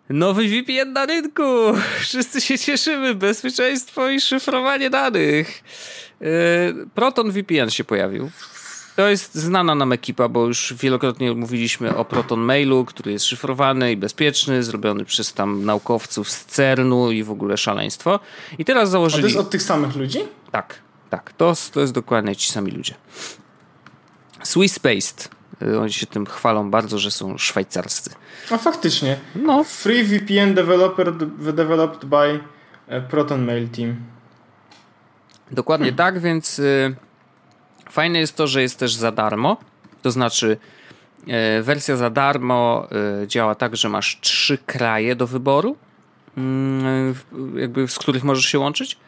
[0.09, 1.43] Nowy VPN na rynku!
[2.01, 3.15] Wszyscy się cieszymy.
[3.15, 5.63] Bezpieczeństwo i szyfrowanie danych.
[6.21, 6.27] E,
[6.95, 8.31] Proton VPN się pojawił.
[8.97, 13.93] To jest znana nam ekipa, bo już wielokrotnie mówiliśmy o Proton Mailu, który jest szyfrowany
[13.93, 18.21] i bezpieczny, zrobiony przez tam naukowców z CERN-u i w ogóle szaleństwo.
[18.59, 19.25] I teraz A to założyli...
[19.25, 20.19] jest od tych samych ludzi?
[20.51, 20.79] Tak,
[21.11, 21.33] tak.
[21.33, 22.95] To, to jest dokładnie ci sami ludzie.
[24.43, 25.25] Swiss Based.
[25.25, 25.29] Y,
[25.81, 28.11] Oni się tym chwalą bardzo, że są szwajcarscy.
[28.51, 29.17] A faktycznie.
[29.37, 31.13] No, Free VPN developer,
[31.55, 32.41] developed by
[32.89, 33.97] e, Proton Mail Team.
[35.51, 36.95] Dokładnie tak, więc y,
[37.91, 39.57] fajne jest to, że jest też za darmo.
[40.03, 40.57] To znaczy,
[41.59, 42.89] y, wersja za darmo
[43.23, 45.77] y, działa tak, że masz trzy kraje do wyboru,
[46.37, 47.15] mm,
[47.57, 48.99] jakby z których możesz się łączyć.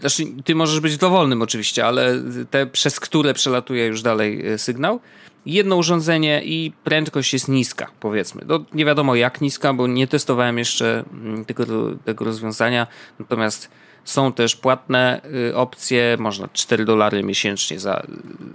[0.00, 2.14] Znaczy, ty możesz być dowolnym oczywiście, ale
[2.50, 5.00] te, przez które przelatuje już dalej y, sygnał.
[5.46, 8.42] Jedno urządzenie i prędkość jest niska, powiedzmy.
[8.46, 11.64] No, nie wiadomo jak niska, bo nie testowałem jeszcze mm, tego,
[12.04, 12.86] tego rozwiązania.
[13.18, 13.70] Natomiast
[14.04, 18.02] Są też płatne y, opcje, można 4 dolary miesięcznie za,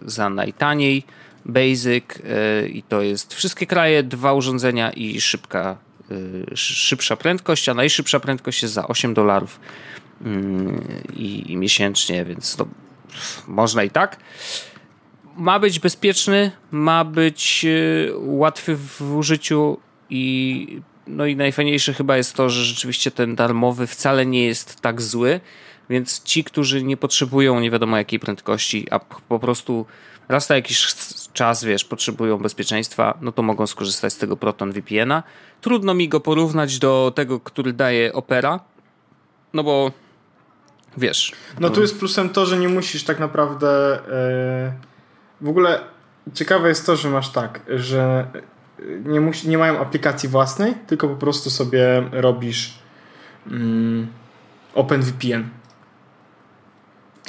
[0.06, 1.04] za najtaniej
[1.46, 2.04] Basic
[2.64, 5.78] y, i to jest wszystkie kraje, dwa urządzenia i szybka,
[6.56, 9.60] szybsza prędkość, a najszybsza prędkość jest za 8 dolarów
[11.16, 12.68] i, i miesięcznie, więc to
[13.48, 14.18] można i tak
[15.38, 17.66] ma być bezpieczny, ma być
[18.16, 19.78] łatwy w użyciu
[20.10, 25.02] i no i najfajniejsze chyba jest to, że rzeczywiście ten darmowy wcale nie jest tak
[25.02, 25.40] zły,
[25.90, 29.86] więc ci, którzy nie potrzebują nie wiadomo jakiej prędkości, a po prostu
[30.30, 30.96] raz na jakiś
[31.34, 35.24] czas, wiesz, potrzebują bezpieczeństwa, no to mogą skorzystać z tego Proton VPN-a.
[35.62, 38.60] Trudno mi go porównać do tego, który daje Opera,
[39.54, 39.92] no bo
[40.98, 41.32] wiesz.
[41.60, 44.00] No tu jest plusem to, że nie musisz tak naprawdę
[44.74, 44.97] yy,
[45.42, 45.80] w ogóle
[46.34, 48.28] ciekawe jest to, że masz tak, że
[49.06, 52.74] nie, musi, nie mają aplikacji własnej, tylko po prostu sobie robisz
[53.52, 54.08] mm,
[54.76, 55.50] OpenVPN.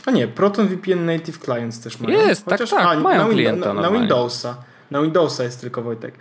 [0.07, 2.27] A nie, ProtonVPN Native Clients też mają.
[2.27, 4.57] Jest, tak, Chociaż, tak, a, mają na, klienta na, na Windowsa.
[4.91, 6.15] Na Windowsa jest tylko Wojtek.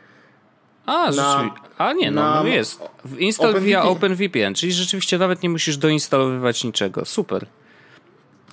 [0.86, 2.82] A, na, a nie, no, no jest.
[3.17, 7.06] Install Open via OpenVPN, czyli rzeczywiście nawet nie musisz doinstalowywać niczego.
[7.06, 7.45] Super.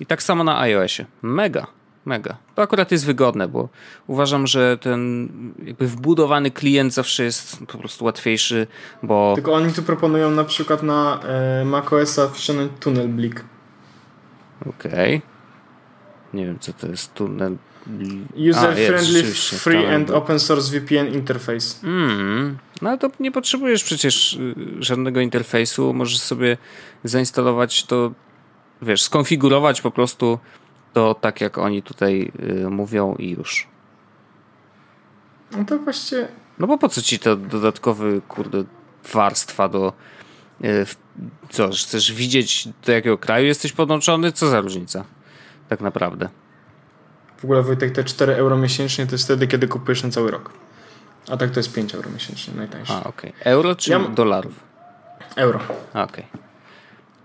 [0.00, 1.06] I tak samo na iOSie.
[1.22, 1.66] Mega
[2.04, 2.36] mega.
[2.54, 3.68] To akurat jest wygodne, bo
[4.06, 5.28] uważam, że ten
[5.64, 8.66] jakby wbudowany klient zawsze jest po prostu łatwiejszy,
[9.02, 9.32] bo...
[9.34, 13.44] Tylko oni tu proponują na przykład na e, macOSa wciągnąć Tunnel Blik.
[14.60, 15.16] Okej.
[15.16, 15.34] Okay.
[16.34, 17.56] Nie wiem, co to jest Tunnel
[18.36, 19.22] User-friendly,
[19.58, 21.86] free and open source VPN interface.
[21.86, 25.92] Mm, no to nie potrzebujesz przecież y, żadnego interfejsu.
[25.94, 26.56] Możesz sobie
[27.04, 28.12] zainstalować to,
[28.82, 30.38] wiesz, skonfigurować po prostu
[30.94, 32.32] to tak jak oni tutaj
[32.64, 33.68] y, mówią i już.
[35.52, 36.28] No to właściwie...
[36.58, 38.64] No bo po co ci to dodatkowy, kurde,
[39.12, 39.92] warstwa do...
[40.64, 40.86] Y,
[41.50, 44.32] co, chcesz widzieć do jakiego kraju jesteś podłączony?
[44.32, 45.04] Co za różnica?
[45.68, 46.28] Tak naprawdę.
[47.36, 50.50] W ogóle Wojtek, te 4 euro miesięcznie to jest wtedy, kiedy kupujesz na cały rok.
[51.30, 52.92] A tak to jest 5 euro miesięcznie, najtańsze.
[52.92, 53.30] A, okej.
[53.30, 53.52] Okay.
[53.52, 53.98] Euro czy ja...
[53.98, 54.60] dolarów?
[55.36, 55.60] Euro.
[55.90, 56.04] Okej.
[56.04, 56.24] Okay.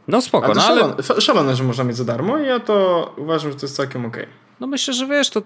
[0.10, 0.82] No spoko, ale no ale...
[1.04, 4.06] Szalone, szalone, że można mieć za darmo i ja to uważam, że to jest całkiem
[4.06, 4.24] okej.
[4.24, 4.34] Okay.
[4.60, 5.42] No myślę, że wiesz, to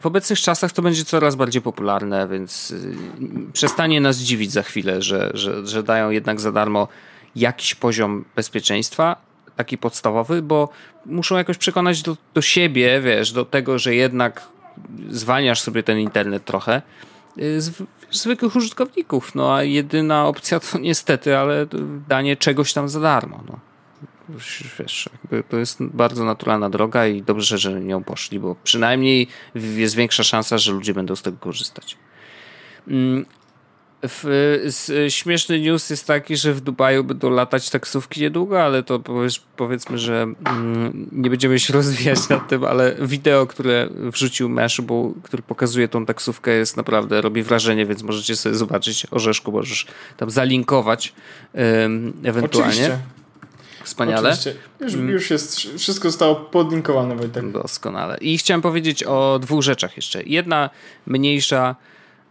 [0.00, 2.96] w obecnych czasach to będzie coraz bardziej popularne, więc y,
[3.52, 6.88] przestanie nas dziwić za chwilę, że, że, że dają jednak za darmo
[7.36, 9.16] jakiś poziom bezpieczeństwa,
[9.56, 10.68] taki podstawowy, bo
[11.06, 14.48] muszą jakoś przekonać do, do siebie, wiesz, do tego, że jednak
[15.10, 16.82] zwalniasz sobie ten internet trochę
[17.38, 19.34] y, z zwykłych użytkowników.
[19.34, 21.66] No a jedyna opcja to niestety, ale
[22.08, 23.40] danie czegoś tam za darmo.
[23.48, 23.71] No
[24.78, 25.08] wiesz,
[25.48, 30.58] to jest bardzo naturalna droga i dobrze, że nią poszli, bo przynajmniej jest większa szansa,
[30.58, 31.96] że ludzie będą z tego korzystać.
[32.88, 33.24] Mm,
[35.08, 39.98] śmieszny news jest taki, że w Dubaju będą latać taksówki niedługo, ale to powiedz, powiedzmy,
[39.98, 45.88] że mm, nie będziemy się rozwijać nad tym, ale wideo, które wrzucił Mashable, który pokazuje
[45.88, 49.06] tą taksówkę jest naprawdę, robi wrażenie, więc możecie sobie zobaczyć.
[49.10, 51.12] Orzeszku możesz tam zalinkować
[52.24, 52.68] ewentualnie.
[52.68, 53.21] Oczywiście.
[53.84, 54.30] Wspaniale.
[54.30, 54.54] Oczywiście.
[54.80, 55.08] Już, mm.
[55.08, 57.50] już jest, wszystko zostało podlinkowane, Wojtek.
[57.50, 58.18] Doskonale.
[58.20, 60.22] I chciałem powiedzieć o dwóch rzeczach jeszcze.
[60.22, 60.70] Jedna
[61.06, 61.76] mniejsza,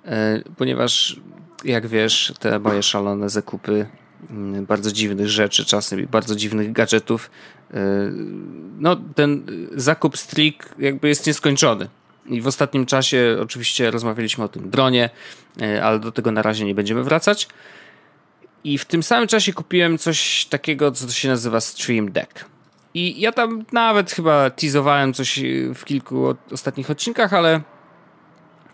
[0.06, 1.20] e, ponieważ
[1.64, 3.86] jak wiesz, te moje szalone zakupy
[4.30, 7.32] mm, bardzo dziwnych rzeczy, czasem bardzo dziwnych gadżetów.
[7.74, 7.78] E,
[8.80, 11.88] no, ten zakup Strik jakby jest nieskończony.
[12.26, 15.10] I w ostatnim czasie oczywiście rozmawialiśmy o tym dronie,
[15.62, 17.48] e, ale do tego na razie nie będziemy wracać.
[18.64, 22.46] I w tym samym czasie kupiłem coś takiego, co się nazywa Stream Deck.
[22.94, 25.40] I ja tam nawet chyba teasowałem coś
[25.76, 27.62] w kilku ostatnich odcinkach, ale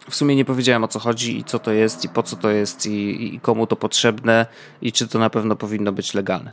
[0.10, 2.50] w sumie nie powiedziałem o co chodzi i co to jest i po co to
[2.50, 4.46] jest i, i komu to potrzebne
[4.82, 6.52] i czy to na pewno powinno być legalne.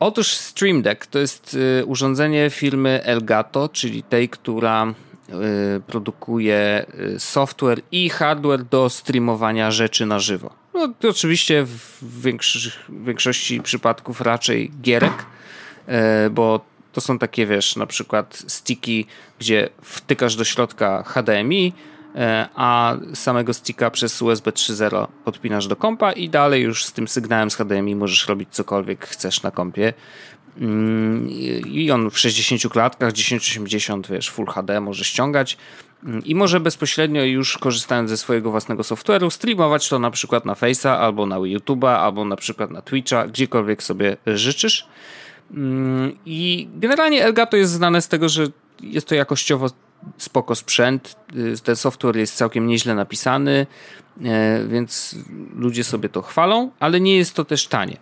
[0.00, 7.20] Otóż Stream Deck to jest y, urządzenie firmy Elgato, czyli tej, która y, produkuje y,
[7.20, 10.59] software i hardware do streamowania rzeczy na żywo.
[10.74, 12.22] No oczywiście w
[12.90, 15.26] większości przypadków raczej gierek,
[15.86, 16.60] e, bo
[16.92, 19.04] to są takie, wiesz, na przykład sticky,
[19.38, 21.72] gdzie wtykasz do środka HDMI,
[22.14, 27.08] e, a samego sticka przez USB 3.0 podpinasz do kompa i dalej już z tym
[27.08, 29.92] sygnałem z HDMI możesz robić cokolwiek chcesz na kompie.
[30.58, 31.30] Mm,
[31.66, 35.56] I on w 60 klatkach, 1080, wiesz, Full HD może ściągać
[36.24, 40.88] i może bezpośrednio już korzystając ze swojego własnego software'u streamować to na przykład na Face'a
[40.88, 44.86] albo na YouTube'a albo na przykład na Twitcha, gdziekolwiek sobie życzysz.
[45.54, 48.46] Mm, I generalnie Elgato jest znane z tego, że
[48.80, 49.70] jest to jakościowo
[50.18, 51.16] spoko sprzęt.
[51.36, 53.66] Y, ten software jest całkiem nieźle napisany,
[54.24, 55.16] e, więc
[55.56, 57.96] ludzie sobie to chwalą, ale nie jest to też tanie.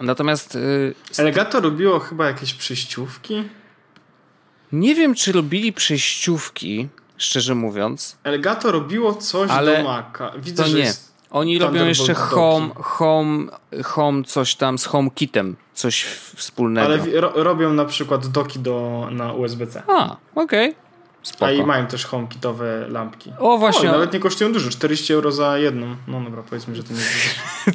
[0.00, 3.44] Natomiast y, Elgato robiło chyba jakieś przejściówki.
[4.72, 10.32] Nie wiem, czy robili przejściówki, szczerze mówiąc, Elgato robiło coś Ale do Maca.
[10.38, 10.92] Widzę, to że nie.
[11.30, 13.46] Oni robią jeszcze home, home,
[13.84, 16.04] home coś tam z HomeKitem, coś
[16.36, 16.86] wspólnego.
[16.86, 19.82] Ale ro, robią na przykład doki do, na USB-C.
[19.86, 20.74] A, okej.
[21.40, 21.66] A i Spoko.
[21.66, 23.32] mają też HomeKitowe lampki.
[23.38, 23.88] O, właśnie.
[23.88, 25.96] O, nawet nie kosztują dużo, 40 euro za jedną.
[26.08, 27.00] No dobra, powiedzmy, że to nie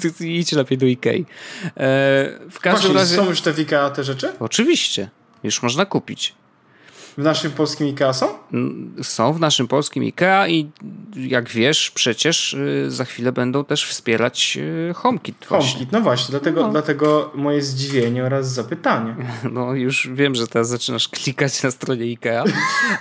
[0.03, 1.21] jest Idź lepiej do Ikei.
[1.21, 1.25] E,
[2.51, 3.15] w każdym Właśnie, razie...
[3.15, 4.33] są już te w IKEA te rzeczy?
[4.39, 5.09] Oczywiście.
[5.43, 6.35] Już można kupić.
[7.19, 8.27] W naszym polskim IKEA są?
[9.03, 10.71] Są w naszym polskim IKEA i
[11.15, 14.57] jak wiesz, przecież y, za chwilę będą też wspierać
[14.89, 15.45] y, HomeKit.
[15.49, 15.71] Właśnie.
[15.71, 16.71] HomeKit, no właśnie, dlatego, No.
[16.71, 19.15] dlatego moje zdziwienie oraz zapytanie.
[19.51, 22.43] No już wiem, że teraz zaczynasz klikać na stronie IKEA,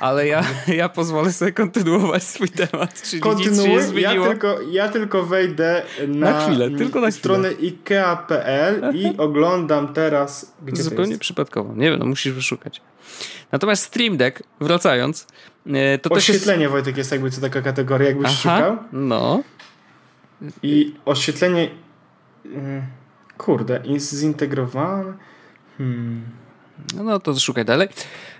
[0.00, 4.88] ale ja, ja pozwolę sobie kontynuować swój temat, czyli nic się Kontynuuj, ja tylko, ja
[4.88, 11.18] tylko wejdę na, Na chwilę, tylko na stronę ikea.pl i oglądam teraz, gdzie to Zupełnie
[11.18, 11.74] przypadkowo.
[11.74, 12.81] Nie wiem, no musisz wyszukać.
[13.53, 15.27] Natomiast Stream Deck, wracając,
[15.66, 16.40] y, to też jest...
[16.40, 18.73] Oświetlenie, Wojtek, jest jakby co taka kategoria, jakbyś szukał.
[18.73, 19.42] Aha, no.
[20.62, 21.71] I oświetlenie.
[22.44, 22.83] mm,
[23.38, 25.12] Kurde, zintegrowane.
[25.79, 26.23] Hmm.
[26.94, 27.88] No, no to szukaj dalej.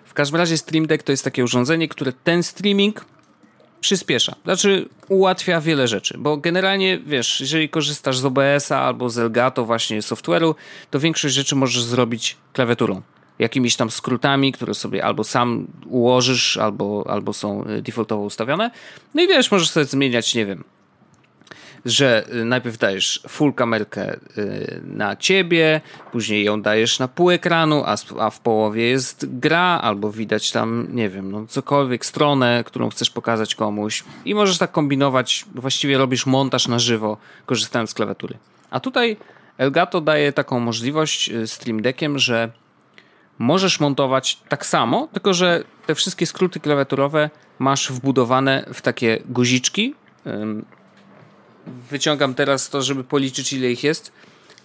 [0.05, 3.05] W każdym razie Stream Deck to jest takie urządzenie, które ten streaming
[3.81, 4.35] przyspiesza.
[4.45, 10.01] Znaczy ułatwia wiele rzeczy, bo generalnie wiesz, jeżeli korzystasz z OBS-a albo z Elgato właśnie
[10.01, 10.55] software'u,
[10.91, 13.03] to większość rzeczy możesz zrobić klawiaturą.
[13.38, 18.70] Jakimiś tam skrótami, które sobie albo sam ułożysz, albo, albo są y, defaultowo ustawione.
[19.14, 20.64] No i wiesz, możesz sobie zmieniać, nie wiem,
[21.85, 25.81] że y, najpierw dajesz full kamerkę y, na ciebie,
[26.12, 30.88] później ją dajesz na pół ekranu, a, a w połowie jest gra, albo widać tam,
[30.92, 36.27] nie wiem, no cokolwiek, stronę, którą chcesz pokazać komuś i możesz tak kombinować, właściwie robisz
[36.27, 38.38] montaż na żywo, korzystając z klawiatury.
[38.70, 39.16] A tutaj
[39.59, 42.53] Elgato daje taką możliwość Stream Deckiem, że
[43.38, 49.94] możesz montować tak samo, tylko że te wszystkie skróty klawiaturowe masz wbudowane w takie guziczki.
[51.90, 54.12] Wyciągam teraz to, żeby policzyć ile ich jest.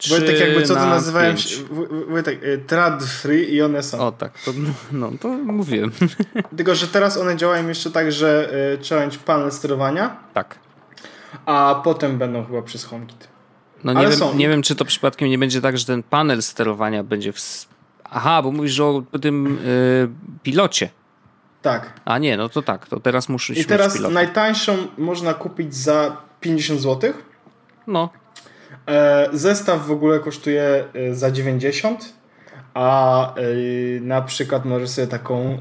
[0.10, 1.50] Wojtek, jakby co to na nazywają pięć.
[1.50, 1.58] się.
[1.58, 4.00] W- w- Wojtek, y, trad free i one są.
[4.00, 4.52] O tak, to,
[4.92, 5.92] no to mówiłem.
[6.58, 10.60] Tylko, że teraz one działają jeszcze tak, że y, trzeba mieć panel sterowania, tak.
[11.46, 13.28] a potem będą chyba przez HomeKit.
[13.84, 14.36] No nie Ale wiem, są.
[14.36, 17.40] nie wiem, czy to przypadkiem nie będzie tak, że ten panel sterowania będzie w...
[18.14, 20.10] Aha, bo mówisz o tym y,
[20.44, 20.90] pilocie.
[21.62, 21.94] Tak.
[22.06, 26.82] A nie, no to tak, to teraz muszę I teraz najtańszą można kupić za 50
[26.82, 27.14] zł.
[27.88, 28.10] No,
[28.88, 32.14] E, zestaw w ogóle kosztuje e, za 90,
[32.74, 33.42] a e,
[34.02, 35.58] na przykład możesz sobie taką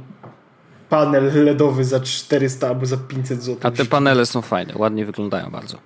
[0.88, 3.58] panel LEDowy za 400 albo za 500 zł.
[3.62, 5.78] a te panele są fajne, ładnie wyglądają bardzo.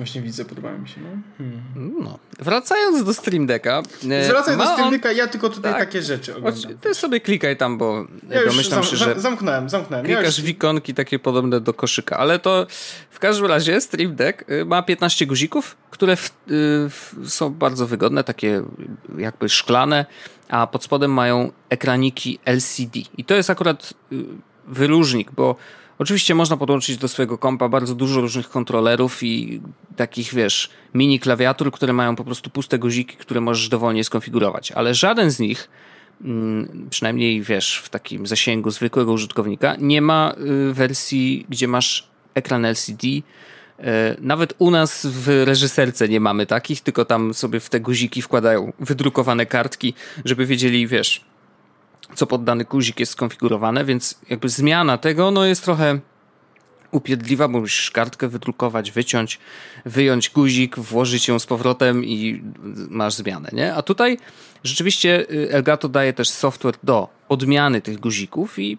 [0.00, 1.00] Właśnie widzę, podobają mi się.
[1.00, 1.08] No.
[1.38, 1.62] Hmm.
[2.04, 2.18] No.
[2.38, 3.82] Wracając do Stream Decka.
[4.10, 5.80] e, Zwracaj do ma Steam on- Decka, ja tylko tutaj Tak.
[5.80, 6.78] takie rzeczy oglądam.
[6.80, 10.06] Ty sobie klikaj tam, bo Ja domyślam się, że zam, zamknąłem, zamknąłem.
[10.06, 12.66] Ja klikasz już, w ikonki takie podobne do koszyka, ale to
[13.10, 16.30] w każdym razie Stream Deck y, ma 15 guzików, które w, y,
[16.90, 18.62] w, są bardzo wygodne, takie
[19.18, 20.06] jakby szklane,
[20.48, 22.98] a pod spodem mają ekraniki LCD.
[23.18, 24.16] I to jest akurat y,
[24.66, 25.56] wyróżnik, bo
[26.00, 29.60] oczywiście można podłączyć do swojego kompa bardzo dużo różnych kontrolerów i
[29.96, 34.94] takich, wiesz, mini klawiatur, które mają po prostu puste guziki, które możesz dowolnie skonfigurować, ale
[34.94, 35.68] żaden z nich
[36.24, 40.34] mm, przynajmniej wiesz, w takim zasięgu zwykłego użytkownika, nie ma
[40.70, 43.06] y, wersji, gdzie masz ekran LCD.
[43.06, 43.22] Y,
[44.20, 48.72] Nawet u nas w reżyserce nie mamy takich, tylko tam sobie w te guziki wkładają
[48.80, 51.29] wydrukowane kartki, żeby wiedzieli, wiesz,
[52.14, 56.00] co pod dany guzik jest skonfigurowane, więc jakby zmiana tego no jest trochę
[56.90, 59.38] upierdliwa, bo musisz kartkę wydrukować, wyciąć,
[59.84, 62.42] wyjąć guzik, włożyć ją z powrotem i
[62.90, 63.74] masz zmianę, nie?
[63.74, 64.18] A tutaj
[64.64, 68.78] rzeczywiście y, Elgato daje też software do odmiany tych guzików i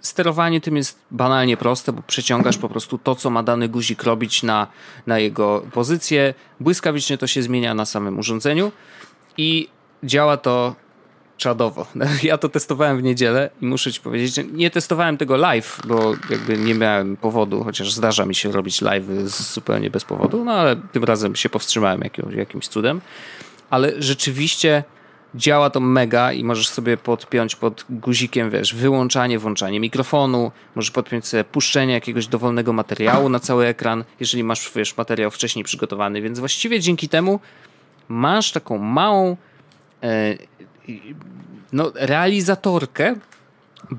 [0.00, 4.42] sterowanie tym jest banalnie proste, bo przeciągasz po prostu to, co ma dany guzik robić
[4.42, 4.66] na,
[5.06, 6.34] na jego pozycję.
[6.60, 8.72] Błyskawicznie to się zmienia na samym urządzeniu
[9.36, 9.68] i
[10.04, 10.76] działa to
[11.36, 11.86] czadowo.
[12.22, 16.14] Ja to testowałem w niedzielę i muszę ci powiedzieć, że nie testowałem tego live, bo
[16.30, 20.76] jakby nie miałem powodu, chociaż zdarza mi się robić live zupełnie bez powodu, no ale
[20.76, 22.02] tym razem się powstrzymałem
[22.36, 23.00] jakimś, cudem.
[23.70, 24.84] Ale rzeczywiście
[25.34, 31.26] działa to mega i możesz sobie podpiąć pod guzikiem, wiesz, wyłączanie, włączanie mikrofonu, możesz podpiąć
[31.26, 36.38] sobie puszczenie jakiegoś dowolnego materiału na cały ekran, jeżeli masz, wiesz, materiał wcześniej przygotowany, więc
[36.38, 37.40] właściwie dzięki temu
[38.08, 39.36] masz taką małą
[40.02, 40.36] e,
[41.72, 43.14] no, realizatorkę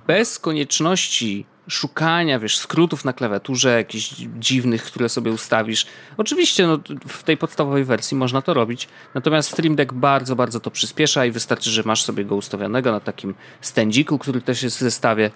[0.07, 5.85] bez konieczności szukania, wiesz, skrótów na klawiaturze, jakichś dziwnych, które sobie ustawisz.
[6.17, 10.71] Oczywiście no, w tej podstawowej wersji można to robić, natomiast Stream Deck bardzo, bardzo to
[10.71, 14.79] przyspiesza i wystarczy, że masz sobie go ustawionego na takim stędziku, który też jest w
[14.79, 15.31] zestawie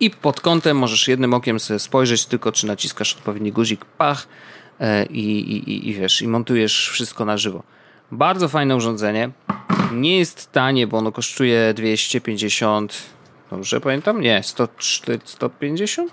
[0.00, 4.28] i pod kątem możesz jednym okiem sobie spojrzeć tylko, czy naciskasz odpowiedni guzik, pach
[4.80, 7.62] e, i, i, i wiesz, i montujesz wszystko na żywo.
[8.12, 9.30] Bardzo fajne urządzenie.
[9.92, 13.12] Nie jest tanie, bo ono kosztuje 250
[13.52, 14.20] Dobrze pamiętam?
[14.20, 14.68] Nie, 100,
[15.24, 16.12] 150?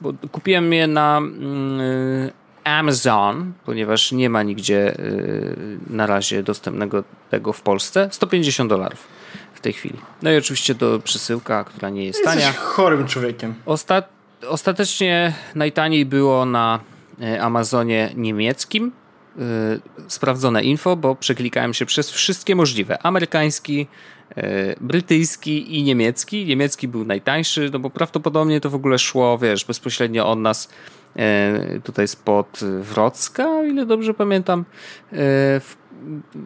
[0.00, 2.30] Bo kupiłem je na mm,
[2.64, 8.08] Amazon, ponieważ nie ma nigdzie y, na razie dostępnego tego w Polsce.
[8.12, 9.08] 150 dolarów
[9.54, 9.98] w tej chwili.
[10.22, 12.46] No i oczywiście do przesyłka, która nie jest tania.
[12.46, 13.54] Jesteś chorym człowiekiem.
[13.66, 14.02] Osta
[14.48, 16.80] ostatecznie najtaniej było na
[17.22, 18.92] y, Amazonie niemieckim.
[19.38, 23.02] Y, sprawdzone info, bo przeklikałem się przez wszystkie możliwe.
[23.02, 23.86] Amerykański,
[24.36, 26.46] E, brytyjski i niemiecki.
[26.46, 30.68] Niemiecki był najtańszy, no bo prawdopodobnie to w ogóle szło, wiesz, bezpośrednio od nas
[31.16, 34.64] e, tutaj spod Wrocka, ile dobrze pamiętam.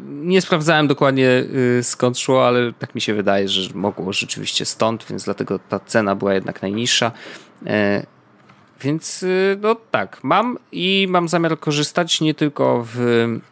[0.09, 1.45] Nie sprawdzałem dokładnie
[1.83, 6.15] skąd szło, ale tak mi się wydaje, że mogło rzeczywiście stąd, więc dlatego ta cena
[6.15, 7.13] była jednak najniższa.
[8.81, 12.99] Więc y, no tak, mam i mam zamiar korzystać nie tylko w,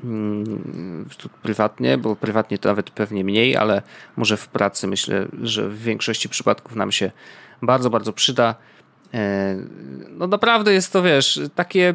[0.04, 3.82] mm, w prywatnie, bo prywatnie to nawet pewnie mniej, ale
[4.16, 7.10] może w pracy myślę, że w większości przypadków nam się
[7.62, 8.54] bardzo, bardzo przyda.
[9.14, 9.56] E,
[10.10, 11.94] no naprawdę jest to, wiesz, takie,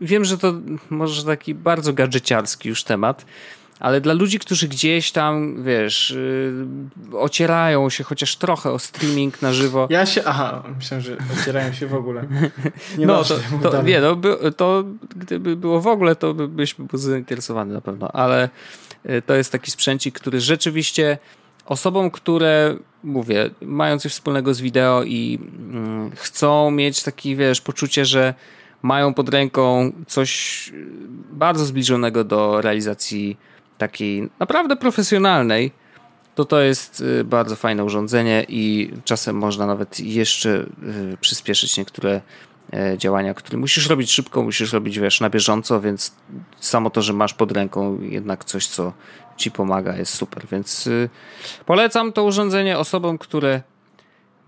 [0.00, 0.54] wiem, że to
[0.90, 3.26] może taki bardzo gadżeciarski już temat,
[3.82, 6.16] ale dla ludzi, którzy gdzieś tam, wiesz,
[7.12, 9.88] yy, ocierają się chociaż trochę o streaming na żywo.
[9.90, 12.24] Ja się, aha, myślę, że ocierają się w ogóle.
[12.98, 14.84] Nie no, to, to, nie, no, by, to
[15.16, 18.48] gdyby było w ogóle, to byś był zainteresowany na pewno, ale
[19.04, 21.18] yy, to jest taki sprzęcik, który rzeczywiście
[21.66, 25.38] osobom, które, mówię, mają coś wspólnego z wideo i
[26.10, 28.34] yy, chcą mieć taki, wiesz, poczucie, że
[28.82, 30.72] mają pod ręką coś
[31.32, 33.36] bardzo zbliżonego do realizacji
[33.78, 35.72] takiej naprawdę profesjonalnej,
[36.34, 40.48] to to jest y, bardzo fajne urządzenie i czasem można nawet jeszcze
[41.12, 42.20] y, przyspieszyć niektóre
[42.72, 46.14] e, działania, które musisz robić szybko, musisz robić wiesz, na bieżąco, więc
[46.60, 48.92] samo to, że masz pod ręką jednak coś, co
[49.36, 50.46] ci pomaga, jest super.
[50.52, 51.08] Więc y,
[51.66, 53.62] polecam to urządzenie osobom, które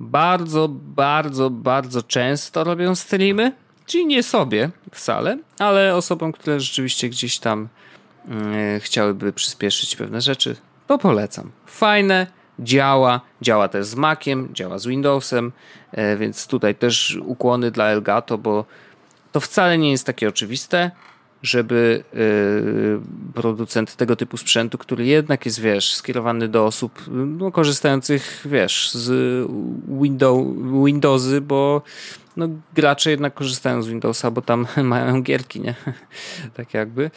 [0.01, 3.53] bardzo, bardzo, bardzo często robią streamy,
[3.87, 7.69] czyli nie sobie wcale, ale osobom, które rzeczywiście gdzieś tam
[8.81, 10.57] chciałyby przyspieszyć pewne rzeczy,
[10.87, 11.51] to polecam.
[11.67, 12.27] Fajne,
[12.59, 15.53] działa, działa też z Maciem, działa z Windowsem,
[15.93, 18.65] e, więc tutaj też ukłony dla Elgato, bo
[19.33, 20.91] to wcale nie jest takie oczywiste,
[21.45, 22.19] żeby e,
[23.35, 29.49] producent tego typu sprzętu, który jednak jest, wiesz, skierowany do osób no, korzystających, wiesz, z
[29.89, 30.47] Windows,
[30.85, 31.83] Windowsy, bo
[32.37, 35.75] no, gracze jednak korzystają z Windowsa, bo tam mają gierki, nie?
[36.57, 37.11] tak jakby.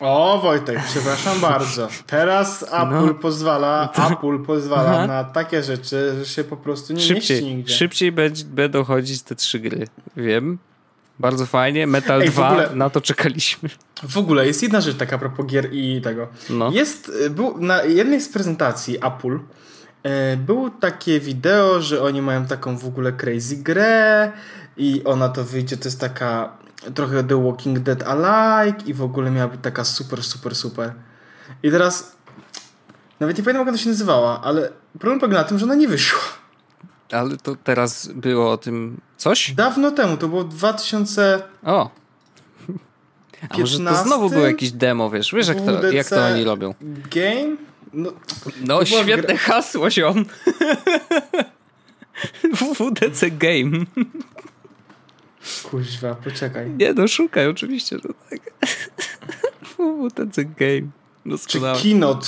[0.00, 1.88] O, Wojtek, przepraszam bardzo.
[2.06, 4.12] Teraz Apple no, pozwala, to...
[4.12, 5.06] Apple pozwala Aha.
[5.06, 7.74] na takie rzeczy, że się po prostu nie szybciej, mieści nigdzie.
[7.74, 8.12] Szybciej
[8.46, 9.86] będą chodzić te trzy gry.
[10.16, 10.58] Wiem.
[11.20, 11.86] Bardzo fajnie.
[11.86, 13.68] Metal Ej, 2, ogóle, na to czekaliśmy.
[14.02, 16.28] W ogóle jest jedna rzecz taka a propos gier i tego.
[16.50, 16.70] No.
[16.70, 19.38] Jest, był na jednej z prezentacji Apple
[20.02, 24.32] e, było takie wideo, że oni mają taką w ogóle crazy grę
[24.76, 26.52] i ona to wyjdzie, to jest taka
[26.94, 30.92] trochę The Walking Dead alike i w ogóle miała być taka super, super, super.
[31.62, 32.16] I teraz
[33.20, 35.88] nawet nie pamiętam jak ona się nazywała, ale problem polega na tym, że ona nie
[35.88, 36.39] wyszła.
[37.12, 39.52] Ale to teraz było o tym coś?
[39.52, 41.42] Dawno temu, to było 2000...
[41.64, 41.90] O!
[43.50, 45.34] A może to znowu był jakiś demo, wiesz?
[45.34, 46.74] Wiesz jak to, jak to oni robią?
[47.10, 47.56] Game?
[47.92, 48.12] No,
[48.60, 49.36] no świetne gra...
[49.36, 50.24] hasło, ziom.
[52.58, 53.86] WWDC Game.
[55.70, 56.70] Kuźwa, poczekaj.
[56.70, 58.40] Nie no, szukaj oczywiście, że tak.
[59.78, 60.90] WWDC Game.
[61.46, 62.26] Czy Keynote?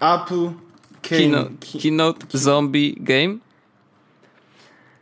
[0.00, 0.50] Apple
[1.02, 1.50] Keynote,
[1.82, 3.36] Keynote Zombie Game?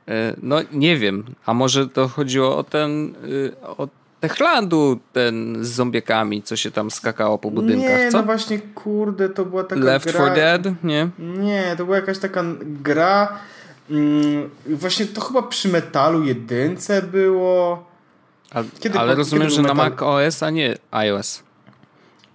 [0.09, 3.89] E, no nie wiem, a może to chodziło o ten, y, o
[4.21, 8.19] Techlandu, ten z zombiekami, co się tam skakało po budynkach, nie, co?
[8.19, 10.15] no właśnie, kurde, to była taka Left gra...
[10.15, 10.85] 4 Dead?
[10.85, 11.09] Nie?
[11.19, 13.39] Nie, to była jakaś taka gra,
[13.91, 17.85] mm, właśnie to chyba przy Metalu jedynce było.
[18.55, 19.77] A, kiedy, ale rozumiem, kiedy że Metal...
[19.77, 21.43] na Mac OS, a nie iOS.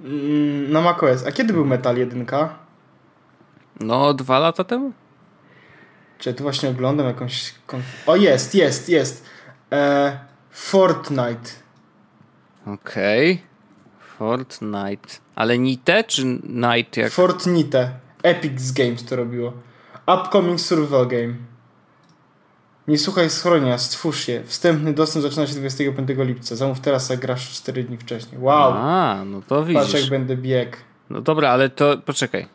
[0.01, 1.25] Mm, na Mac OS.
[1.27, 2.49] A kiedy był Metal jedynka?
[3.79, 4.91] No, dwa lata temu?
[6.19, 7.53] Czy tu właśnie oglądam jakąś.
[8.05, 9.25] O, jest, jest, jest.
[9.71, 10.19] E,
[10.51, 11.49] Fortnite.
[12.65, 13.33] Okej.
[13.33, 13.47] Okay.
[14.17, 15.09] Fortnite.
[15.35, 16.97] Ale Nite czy Night?
[16.97, 17.11] Jak...
[17.11, 17.91] Fortnite.
[18.23, 19.53] Epic Games to robiło.
[20.07, 21.33] Upcoming Survival Game.
[22.87, 24.43] Nie słuchaj schronienia, stwórz je.
[24.43, 26.55] Wstępny dostęp zaczyna się 25 lipca.
[26.55, 28.41] Zamów teraz, a grasz 4 dni wcześniej.
[28.41, 28.73] Wow!
[28.75, 30.09] A, no to Patrz jak widzisz.
[30.09, 30.77] będę biegł.
[31.09, 32.47] No dobra, ale to poczekaj.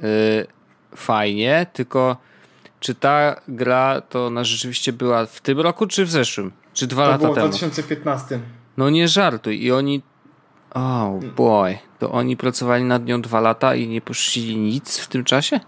[0.00, 0.46] Yy,
[0.96, 2.16] fajnie, tylko
[2.82, 6.52] czy ta gra to ona rzeczywiście była w tym roku, czy w zeszłym?
[6.74, 7.48] Czy dwa To lata było w temu?
[7.48, 8.40] 2015.
[8.76, 9.64] No nie żartuj.
[9.64, 10.02] I oni.
[10.74, 11.78] Oh boy.
[11.98, 15.60] To oni pracowali nad nią dwa lata i nie puścili nic w tym czasie?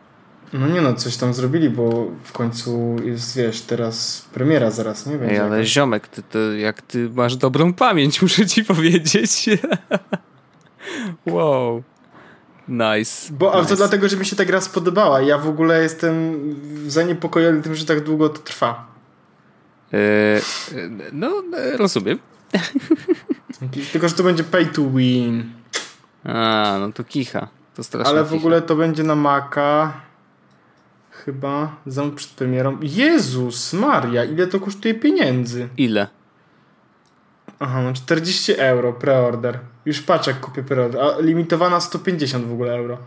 [0.53, 5.19] No nie no, coś tam zrobili, bo w końcu jest, wiesz, teraz premiera zaraz, nie?
[5.19, 5.73] Będzie Ej, ale jakaś.
[5.73, 9.49] ziomek, ty, to jak ty masz dobrą pamięć, muszę ci powiedzieć.
[11.27, 11.83] wow.
[12.69, 13.33] Nice.
[13.33, 13.77] Bo, ale to nice.
[13.77, 15.21] dlatego, że mi się ta gra spodobała.
[15.21, 16.39] Ja w ogóle jestem
[16.87, 18.87] zaniepokojony tym, że tak długo to trwa.
[19.93, 19.99] Yy,
[21.13, 22.19] no, yy, rozumiem.
[23.93, 25.53] Tylko, że to będzie pay to win.
[26.25, 27.49] A, no to kicha.
[27.75, 28.37] To strasznie Ale w kicha.
[28.37, 29.93] ogóle to będzie na Maca.
[31.11, 32.79] Chyba zamów przed premierą.
[32.83, 35.69] Jezus Maria, ile to kosztuje pieniędzy?
[35.77, 36.07] Ile?
[37.61, 39.59] Aha, no 40 euro preorder.
[39.85, 41.01] Już patrz jak kupię preorder.
[41.03, 42.99] A limitowana 150 w ogóle euro.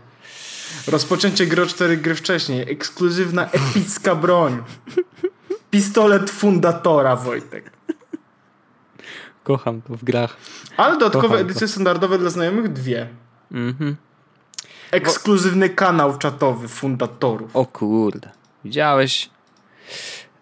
[0.88, 2.72] Rozpoczęcie gry o 4 gry wcześniej.
[2.72, 4.62] Ekskluzywna epicka broń.
[5.70, 7.70] Pistolet fundatora, Wojtek.
[9.44, 10.36] Kocham to w grach.
[10.76, 11.50] Ale dodatkowe Kocham to.
[11.50, 13.08] edycje standardowe dla znajomych dwie.
[13.52, 13.96] Mhm.
[14.90, 17.56] Ekskluzywny kanał czatowy fundatorów.
[17.56, 18.30] O kurde.
[18.64, 19.30] Widziałeś?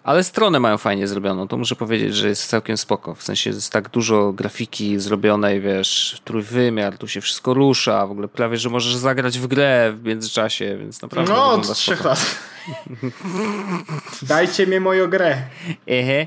[0.06, 1.48] Ale stronę mają fajnie zrobioną.
[1.48, 3.14] To muszę powiedzieć, że jest całkiem spoko.
[3.14, 8.06] W sensie jest tak dużo grafiki zrobionej, wiesz, trójwymiar, tu się wszystko rusza.
[8.06, 12.04] W ogóle prawie, że możesz zagrać w grę w międzyczasie, więc naprawdę No, od trzech
[12.04, 12.36] lat.
[14.22, 15.42] Dajcie mi moją grę.
[15.88, 16.26] Ehe.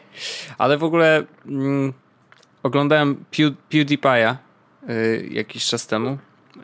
[0.57, 1.93] Ale w ogóle mm,
[2.63, 4.35] oglądałem Pew, PewDiePie'a
[4.89, 6.17] y, jakiś czas temu.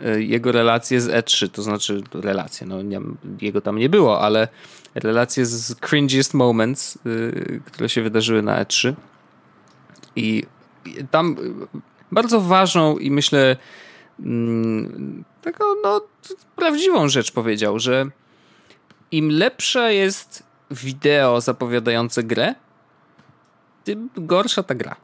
[0.05, 3.01] Y, jego relacje z E3, to znaczy relacje, no nie,
[3.41, 4.47] jego tam nie było, ale
[4.95, 8.93] relacje z cringiest moments, y, które się wydarzyły na E3.
[10.15, 10.43] I
[11.11, 11.35] tam
[11.73, 11.79] y,
[12.11, 13.57] bardzo ważną i myślę
[14.19, 16.01] mm, taką no
[16.55, 18.05] prawdziwą rzecz powiedział, że
[19.11, 22.55] im lepsze jest wideo zapowiadające grę,
[23.83, 24.95] tym gorsza ta gra.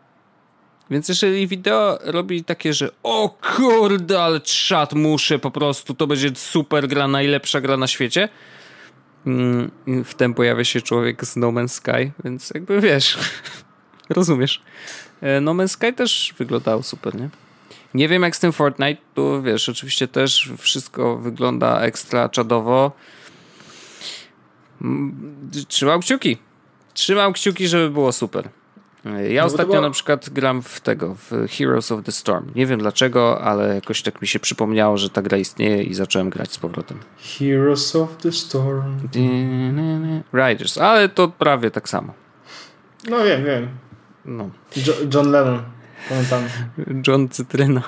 [0.89, 6.31] Więc jeżeli wideo robi takie, że o kurde, ale czat muszę po prostu, to będzie
[6.35, 8.29] super gra, najlepsza gra na świecie.
[9.26, 13.17] Mm, i Wtem pojawia się człowiek z No Man's Sky, więc jakby wiesz,
[14.09, 14.61] rozumiesz.
[15.22, 17.30] E, No Man's Sky też wyglądał super, nie?
[17.93, 22.91] Nie wiem jak z tym Fortnite, tu wiesz, oczywiście też wszystko wygląda ekstra czadowo.
[24.82, 26.38] Mm, Trzymał kciuki.
[26.93, 28.49] Trzymał kciuki, żeby było super.
[29.30, 32.52] Ja to ostatnio było- na przykład gram w tego, w Heroes of the Storm.
[32.56, 36.30] Nie wiem dlaczego, ale jakoś tak mi się przypomniało, że ta gra istnieje i zacząłem
[36.30, 36.97] grać z powrotem.
[37.39, 38.97] Heroes of the Storm.
[40.34, 42.14] Riders, ale to prawie tak samo.
[43.10, 43.68] No wiem, wiem.
[44.26, 44.49] No.
[44.88, 45.64] Jo John Lennon.
[46.10, 46.43] Pamiętam.
[47.08, 47.82] John Cytryna.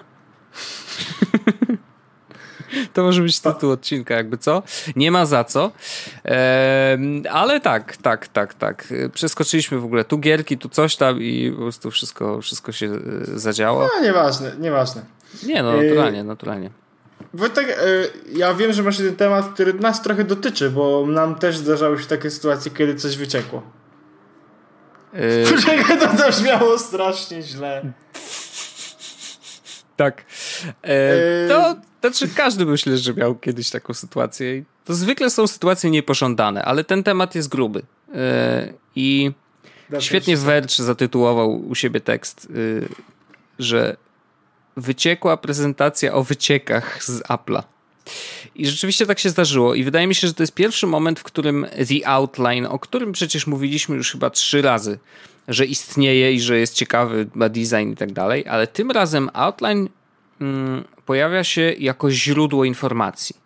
[2.93, 4.63] To może być tytuł odcinka, jakby co?
[4.95, 5.71] Nie ma za co.
[7.31, 8.93] Ale tak, tak, tak, tak.
[9.13, 12.99] Przeskoczyliśmy w ogóle tu gierki, tu coś tam i po prostu wszystko, wszystko się e,
[13.39, 13.89] zadziało.
[13.95, 15.01] No nieważne, nieważne.
[15.43, 16.69] Nie, no naturalnie, naturalnie.
[17.33, 17.75] Wojtek, e,
[18.31, 22.05] ja wiem, że masz jeden temat, który nas trochę dotyczy, bo nam też zdarzały się
[22.05, 23.63] takie sytuacje, kiedy coś wyciekło.
[25.13, 27.93] E, Czekaj, to też miało strasznie źle.
[29.95, 30.25] Tak.
[30.83, 31.49] E, Eee.
[31.49, 34.63] to znaczy każdy myślę, że miał kiedyś taką sytuację.
[34.85, 37.81] To zwykle są sytuacje niepożądane, ale ten temat jest gruby.
[38.15, 39.31] E, I
[39.99, 42.87] świetnie Verge zatytułował u siebie tekst, y,
[43.59, 43.97] że
[44.77, 47.63] wyciekła prezentacja o wyciekach z Apple'a.
[48.55, 49.75] I rzeczywiście tak się zdarzyło.
[49.75, 53.11] I wydaje mi się, że to jest pierwszy moment, w którym The Outline, o którym
[53.11, 54.99] przecież mówiliśmy już chyba trzy razy,
[55.47, 59.89] że istnieje i że jest ciekawy, ma design i tak dalej, ale tym razem Outline
[60.41, 63.43] mm, pojawia się jako źródło informacji.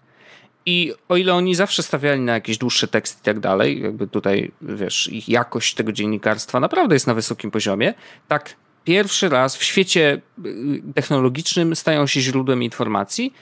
[0.66, 4.52] I o ile oni zawsze stawiali na jakieś dłuższe teksty i tak dalej, jakby tutaj,
[4.62, 7.94] wiesz, ich jakość tego dziennikarstwa naprawdę jest na wysokim poziomie,
[8.28, 13.34] tak pierwszy raz w świecie y, technologicznym stają się źródłem informacji.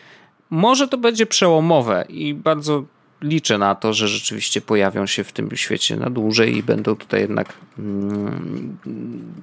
[0.50, 2.84] Może to będzie przełomowe i bardzo
[3.22, 7.22] liczę na to, że rzeczywiście pojawią się w tym świecie na dłużej i będą tutaj
[7.22, 8.78] jednak mm,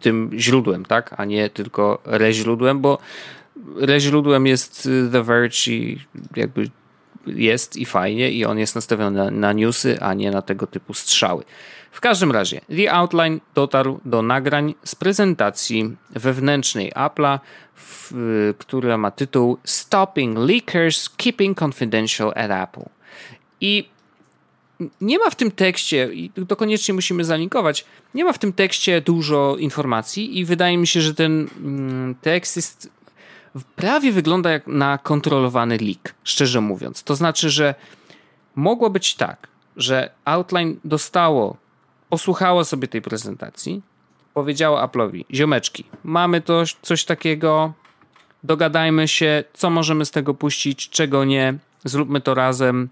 [0.00, 2.98] tym źródłem, tak, a nie tylko reźródłem, bo
[3.76, 5.98] reźródłem jest y, The Verge i
[6.36, 6.70] jakby
[7.26, 10.94] jest i fajnie i on jest nastawiony na, na newsy, a nie na tego typu
[10.94, 11.44] strzały.
[11.90, 17.38] W każdym razie, The Outline dotarł do nagrań z prezentacji wewnętrznej Apple'a,
[18.12, 22.84] y, która ma tytuł Stopping Leakers, Keeping Confidential at Apple.
[23.62, 23.88] I
[25.00, 27.84] nie ma w tym tekście, i to koniecznie musimy zalinkować,
[28.14, 32.56] nie ma w tym tekście dużo informacji i wydaje mi się, że ten mm, tekst
[32.56, 32.90] jest
[33.76, 37.02] prawie wygląda jak na kontrolowany leak, szczerze mówiąc.
[37.02, 37.74] To znaczy, że
[38.54, 41.56] mogło być tak, że Outline dostało,
[42.08, 43.82] posłuchało sobie tej prezentacji,
[44.34, 47.72] powiedziało Apple'owi, ziomeczki, mamy to, coś takiego,
[48.42, 51.54] dogadajmy się, co możemy z tego puścić, czego nie,
[51.84, 52.88] zróbmy to razem,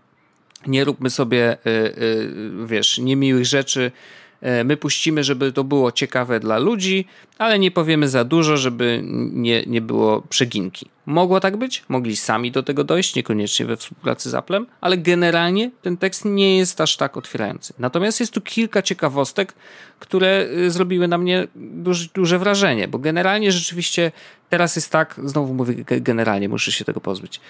[0.66, 3.92] nie róbmy sobie, y, y, wiesz, niemiłych rzeczy,
[4.40, 7.06] E, my puścimy, żeby to było ciekawe dla ludzi,
[7.38, 9.00] ale nie powiemy za dużo, żeby
[9.32, 10.86] nie, nie było przeginki.
[11.06, 15.70] Mogło tak być, mogli sami do tego dojść, niekoniecznie we współpracy z Applem, ale generalnie
[15.82, 17.74] ten tekst nie jest aż tak otwierający.
[17.78, 19.54] Natomiast jest tu kilka ciekawostek,
[19.98, 24.12] które y, zrobiły na mnie duże, duże wrażenie, bo generalnie rzeczywiście
[24.48, 27.40] teraz jest tak, znowu mówię generalnie, muszę się tego pozbyć.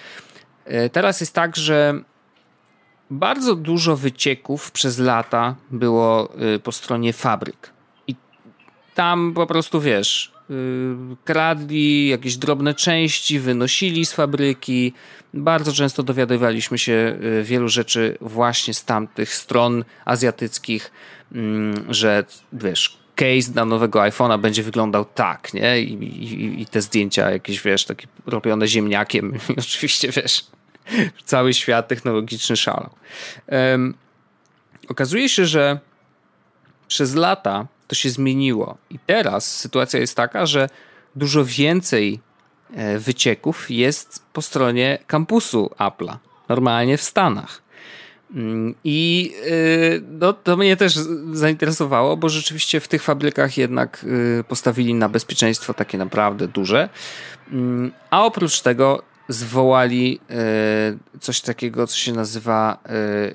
[0.65, 2.03] E, teraz jest tak, że
[3.11, 7.71] bardzo dużo wycieków przez lata było y, po stronie fabryk.
[8.07, 8.15] I
[8.95, 10.55] tam po prostu wiesz, y,
[11.25, 14.93] kradli jakieś drobne części, wynosili z fabryki.
[15.35, 20.93] Bardzo często dowiadywaliśmy się y, wielu rzeczy właśnie z tamtych stron azjatyckich,
[21.33, 25.81] mm, że wiesz, case na nowego iPhone'a będzie wyglądał tak, nie?
[25.81, 29.39] I, i, I, te zdjęcia jakieś, wiesz, takie robione ziemniakiem.
[29.59, 30.45] Oczywiście, wiesz,
[31.25, 32.91] cały świat technologiczny szalał.
[33.47, 33.95] Um,
[34.89, 35.79] okazuje się, że
[36.89, 40.69] przez lata to się zmieniło i teraz sytuacja jest taka, że
[41.17, 42.21] dużo więcej
[42.75, 46.17] e, wycieków jest po stronie kampusu Apple'a,
[46.49, 47.63] normalnie w Stanach.
[48.35, 50.95] Mm, I e, no, to mnie też
[51.33, 54.07] zainteresowało, bo rzeczywiście w tych fabrykach jednak
[54.41, 56.89] e, postawili na bezpieczeństwo takie naprawdę duże.
[57.53, 63.35] Mm, a oprócz tego zwołali e, coś takiego, co się nazywa e,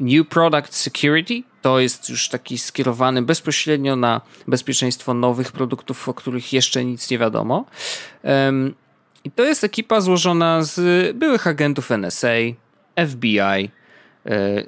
[0.00, 1.42] New Product Security.
[1.62, 7.18] To jest już taki skierowany bezpośrednio na bezpieczeństwo nowych produktów, o których jeszcze nic nie
[7.18, 7.64] wiadomo.
[9.24, 12.28] I to jest ekipa złożona z byłych agentów NSA,
[13.08, 13.70] FBI, e,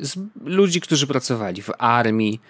[0.01, 2.41] z ludzi, którzy pracowali w armii.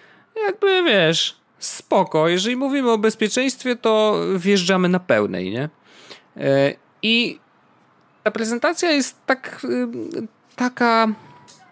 [0.47, 2.29] Jakby wiesz, spoko.
[2.29, 5.69] Jeżeli mówimy o bezpieczeństwie, to wjeżdżamy na pełnej, nie?
[7.03, 7.39] I
[8.27, 9.89] ta prezentacja jest tak, y,
[10.57, 11.09] taka,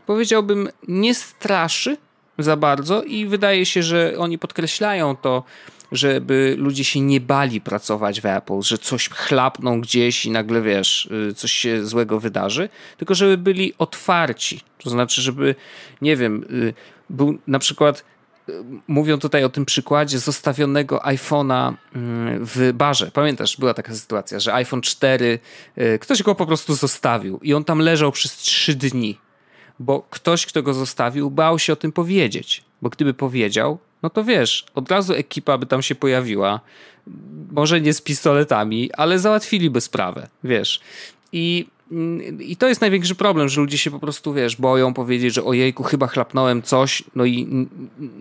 [0.07, 1.97] powiedziałbym, nie straszy
[2.39, 5.45] za bardzo i wydaje się, że oni podkreślają to,
[5.93, 11.09] żeby ludzie się nie bali pracować w Apple, że coś chlapną gdzieś i nagle wiesz,
[11.31, 14.61] y, coś się złego wydarzy, tylko żeby byli otwarci.
[14.79, 15.55] To znaczy, żeby,
[16.03, 16.75] nie wiem, y,
[17.11, 18.05] był na przykład
[18.89, 23.11] mówią tutaj o tym przykładzie zostawionego iPhone'a mm, w barze.
[23.11, 25.39] Pamiętasz, była taka sytuacja, że iPhone 4,
[25.79, 29.19] y, ktoś go po prostu zostawił i on tam leżał przez 3 dni,
[29.79, 32.65] bo ktoś, kto go zostawił, bał się o tym powiedzieć.
[32.83, 36.61] Bo gdyby powiedział, no to wiesz, od razu ekipa by tam się pojawiła.
[37.51, 40.81] Może nie z pistoletami, ale załatwiliby sprawę, wiesz.
[41.33, 41.67] I
[42.41, 45.83] i to jest największy problem, że ludzie się po prostu, wiesz, boją powiedzieć, że ojejku,
[45.83, 47.69] chyba chlapnąłem coś, no i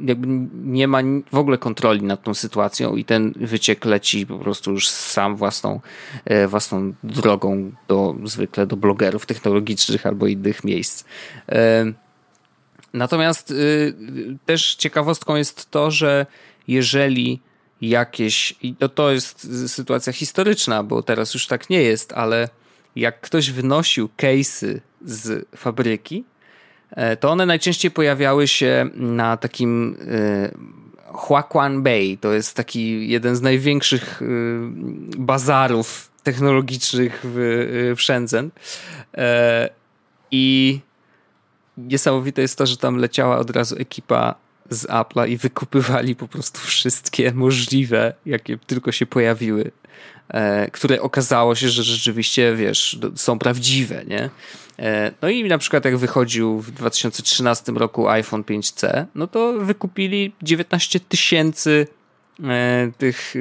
[0.06, 0.28] jakby
[0.64, 1.00] nie ma
[1.32, 5.80] w ogóle kontroli nad tą sytuacją i ten wyciek leci po prostu już sam własną,
[6.26, 11.04] e, własną drogą do, zwykle do blogerów technologicznych albo innych miejsc.
[11.50, 11.94] E,
[12.94, 13.94] natomiast y,
[14.46, 16.26] też ciekawostką jest to, że
[16.68, 17.40] jeżeli
[17.82, 22.50] jakieś, i to, to jest sytuacja historyczna, bo teraz już tak nie jest, ale
[22.96, 26.24] jak ktoś wynosił case'y z fabryki,
[26.92, 30.52] e, to one najczęściej pojawiały się na takim e,
[31.06, 32.18] Huaquan Bay.
[32.22, 34.26] To jest taki jeden z największych e,
[35.18, 38.50] bazarów technologicznych w, w Shenzhen.
[40.32, 40.80] I
[41.78, 44.36] niesamowite jest to, że tam leciała od razu ekipa
[44.70, 49.72] z Apple'a i wykupywali po prostu wszystkie możliwe, jakie tylko się pojawiły
[50.30, 54.30] E, które okazało się, że rzeczywiście, wiesz, są prawdziwe, nie?
[54.80, 60.34] E, no i na przykład jak wychodził w 2013 roku iPhone 5C, no to wykupili
[60.42, 61.88] 19 tysięcy
[62.44, 63.36] e, tych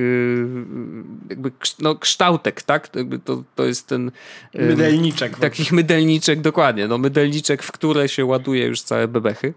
[1.30, 2.88] jakby no, kształtek, tak?
[3.24, 4.10] To, to jest ten...
[4.54, 5.38] Mydelniczek.
[5.38, 6.88] Takich mydelniczek, dokładnie.
[6.88, 9.54] No, mydelniczek, w które się ładuje już całe bebechy.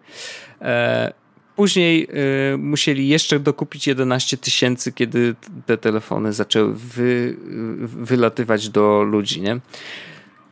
[1.56, 2.08] Później
[2.53, 5.36] y, musieli jeszcze dokupić 11 tysięcy, kiedy
[5.66, 7.36] te telefony zaczęły wy,
[7.86, 9.60] wylatywać do ludzi, nie?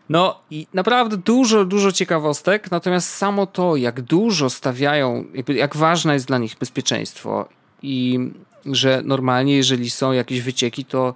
[0.09, 6.27] No i naprawdę dużo, dużo ciekawostek, natomiast samo to, jak dużo stawiają, jak ważne jest
[6.27, 7.49] dla nich bezpieczeństwo
[7.81, 8.19] i
[8.65, 11.13] że normalnie, jeżeli są jakieś wycieki, to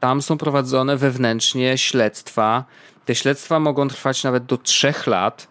[0.00, 2.64] tam są prowadzone wewnętrznie śledztwa.
[3.04, 5.48] Te śledztwa mogą trwać nawet do trzech lat.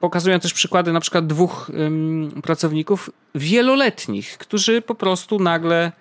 [0.00, 1.70] Pokazują też przykłady na przykład dwóch
[2.42, 5.92] pracowników wieloletnich, którzy po prostu nagle,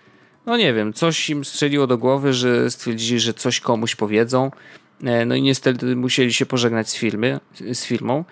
[0.45, 4.51] no nie wiem, coś im strzeliło do głowy, że stwierdzili, że coś komuś powiedzą.
[5.03, 7.39] E, no i niestety musieli się pożegnać z, firmy,
[7.73, 8.25] z firmą.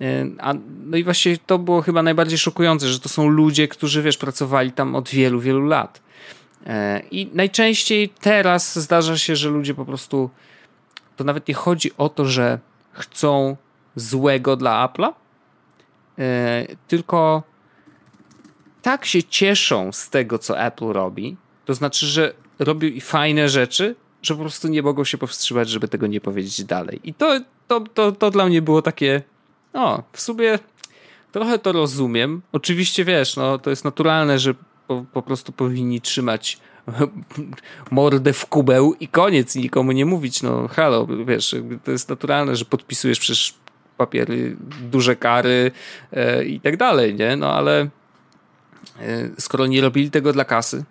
[0.00, 0.54] E, a,
[0.84, 4.72] no i właśnie to było chyba najbardziej szokujące, że to są ludzie, którzy wiesz, pracowali
[4.72, 6.02] tam od wielu, wielu lat.
[6.66, 10.30] E, I najczęściej teraz zdarza się, że ludzie po prostu
[11.16, 12.58] to nawet nie chodzi o to, że
[12.92, 13.56] chcą
[13.96, 15.12] złego dla Apple'a,
[16.18, 17.42] e, tylko
[18.82, 24.34] tak się cieszą z tego, co Apple robi, to znaczy, że robi fajne rzeczy, że
[24.34, 27.00] po prostu nie mogą się powstrzymać, żeby tego nie powiedzieć dalej.
[27.04, 29.22] I to, to, to, to dla mnie było takie,
[29.72, 30.58] o, w sumie
[31.32, 32.42] trochę to rozumiem.
[32.52, 34.54] Oczywiście wiesz, no, to jest naturalne, że
[34.86, 36.58] po, po prostu powinni trzymać
[37.90, 42.64] mordę w kubeł i koniec, nikomu nie mówić, no halo, wiesz, to jest naturalne, że
[42.64, 43.54] podpisujesz przecież
[44.02, 44.56] papiery,
[44.90, 45.70] duże kary
[46.12, 47.36] e, i tak dalej, nie?
[47.36, 47.88] No ale e,
[49.38, 50.84] skoro nie robili tego dla kasy,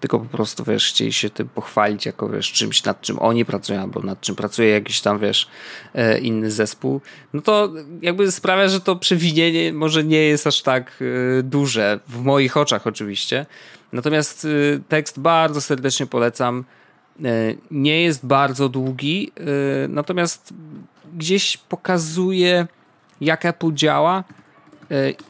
[0.00, 3.80] tylko po prostu, wiesz, chcieli się tym pochwalić jako, wiesz, czymś, nad czym oni pracują,
[3.80, 5.48] albo nad czym pracuje jakiś tam, wiesz,
[5.94, 7.00] e, inny zespół,
[7.32, 11.04] no to jakby sprawia, że to przewinienie może nie jest aż tak
[11.42, 13.46] duże, w moich oczach oczywiście.
[13.92, 14.46] Natomiast
[14.88, 16.64] tekst bardzo serdecznie polecam.
[17.70, 19.32] Nie jest bardzo długi,
[19.88, 20.54] natomiast
[21.14, 22.66] gdzieś pokazuje,
[23.20, 24.24] jak Apple działa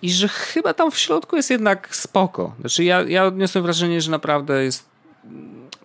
[0.02, 2.54] i że chyba tam w środku jest jednak spoko.
[2.60, 4.86] Znaczy ja, ja odniosłem wrażenie, że naprawdę jest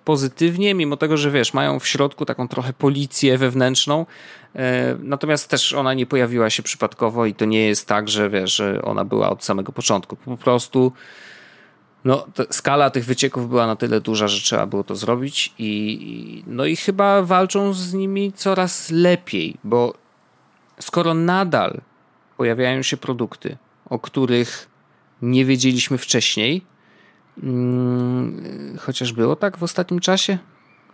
[0.05, 4.05] pozytywnie, mimo tego, że wiesz, mają w środku taką trochę policję wewnętrzną,
[4.55, 8.55] e, natomiast też ona nie pojawiła się przypadkowo i to nie jest tak, że wiesz,
[8.55, 10.15] że ona była od samego początku.
[10.15, 10.91] Po prostu
[12.05, 16.65] no, skala tych wycieków była na tyle duża, że trzeba było to zrobić i no
[16.65, 19.93] i chyba walczą z nimi coraz lepiej, bo
[20.79, 21.81] skoro nadal
[22.37, 23.57] pojawiają się produkty,
[23.89, 24.69] o których
[25.21, 26.61] nie wiedzieliśmy wcześniej,
[27.41, 30.37] hmm, chociaż było tak w ostatnim czasie,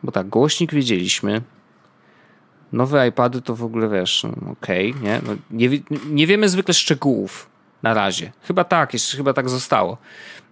[0.03, 1.41] bo tak, głośnik wiedzieliśmy,
[2.71, 5.21] nowe iPady to w ogóle wiesz, no, okej, okay, nie?
[5.27, 5.69] No, nie,
[6.09, 7.54] nie wiemy zwykle szczegółów
[7.85, 8.31] na razie.
[8.41, 9.97] Chyba tak, jeszcze chyba tak zostało.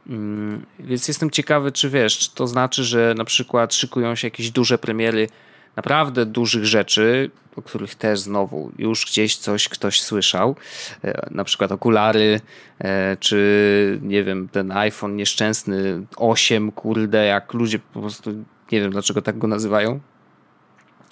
[0.07, 4.51] Hmm, więc jestem ciekawy, czy wiesz, czy to znaczy, że na przykład szykują się jakieś
[4.51, 5.27] duże premiery
[5.75, 10.55] naprawdę dużych rzeczy, o których też znowu już gdzieś coś ktoś słyszał,
[11.03, 12.41] e, na przykład okulary,
[12.79, 18.31] e, czy nie wiem, ten iPhone nieszczęsny 8, kurde, jak ludzie po prostu,
[18.71, 19.99] nie wiem dlaczego tak go nazywają,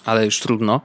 [0.04, 0.80] ale już trudno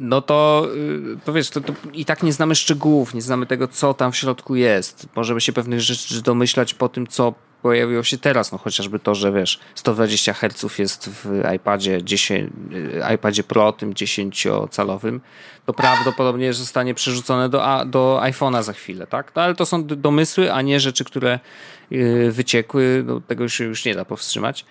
[0.00, 0.68] no to,
[1.14, 4.12] y, to wiesz, to, to, i tak nie znamy szczegółów, nie znamy tego, co tam
[4.12, 5.08] w środku jest.
[5.16, 9.32] Możemy się pewnych rzeczy domyślać po tym, co pojawiło się teraz, no chociażby to, że
[9.32, 15.20] wiesz, 120 Hz jest w iPadzie 10, y, iPadzie Pro, tym 10-calowym,
[15.66, 19.32] to prawdopodobnie zostanie przerzucone do, do iPhone'a za chwilę, tak?
[19.36, 21.40] No ale to są domysły, a nie rzeczy, które
[21.92, 24.64] y, wyciekły, no, tego się już nie da powstrzymać.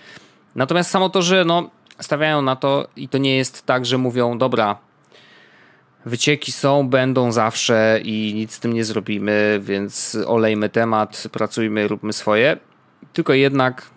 [0.56, 1.70] Natomiast samo to, że no,
[2.00, 4.89] stawiają na to i to nie jest tak, że mówią, dobra,
[6.06, 12.14] Wycieki są, będą zawsze i nic z tym nie zrobimy, więc olejmy temat, pracujmy, róbmy
[12.14, 12.58] swoje.
[13.14, 13.90] Tylko jednak,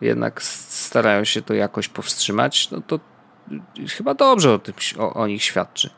[0.00, 2.70] jednak starają się to jakoś powstrzymać.
[2.70, 3.00] No to
[3.96, 5.90] chyba dobrze o, tym, o, o nich świadczy.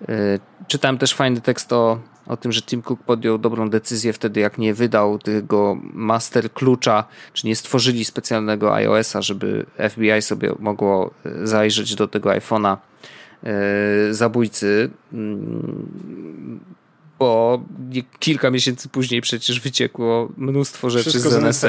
[0.00, 4.40] Yy, czytałem też fajny tekst o, o tym, że Tim Cook podjął dobrą decyzję wtedy,
[4.40, 11.10] jak nie wydał tego master klucza, czy nie stworzyli specjalnego iOS-a, żeby FBI sobie mogło
[11.42, 13.13] zajrzeć do tego iPhone'a E,
[14.10, 16.60] zabójcy, mm,
[17.18, 17.62] bo
[18.18, 21.68] kilka miesięcy później przecież wyciekło mnóstwo rzeczy Wszystko z NSA.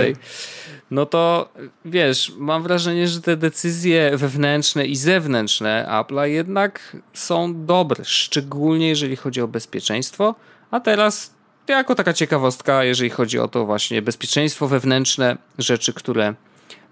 [0.92, 1.50] No to
[1.86, 9.16] wiesz, mam wrażenie, że te decyzje wewnętrzne i zewnętrzne Apple'a jednak są dobre, szczególnie jeżeli
[9.16, 10.36] chodzi o bezpieczeństwo.
[10.72, 11.34] A teraz
[11.68, 16.34] jako taka ciekawostka, jeżeli chodzi o to właśnie bezpieczeństwo wewnętrzne, rzeczy, które,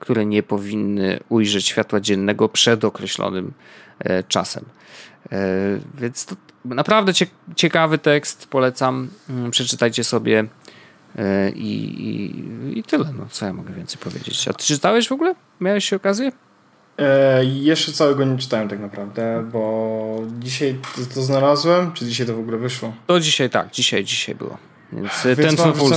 [0.03, 3.53] które nie powinny ujrzeć światła dziennego przed określonym
[3.99, 4.65] E, czasem.
[5.31, 5.37] E,
[5.97, 6.35] więc to
[6.65, 7.11] naprawdę
[7.55, 9.09] ciekawy tekst, polecam.
[9.29, 10.45] Mm, przeczytajcie sobie
[11.17, 13.05] e, i, i, i tyle.
[13.17, 14.47] No, co ja mogę więcej powiedzieć?
[14.47, 15.35] A ty czytałeś w ogóle?
[15.61, 16.31] Miałeś okazję?
[16.97, 22.35] E, jeszcze całego nie czytałem tak naprawdę, bo dzisiaj to, to, znalazłem, czy dzisiaj to
[22.35, 22.93] w ogóle wyszło?
[23.07, 24.57] To dzisiaj tak, dzisiaj, dzisiaj było.
[24.93, 25.95] Więc, Więc ten pulsu.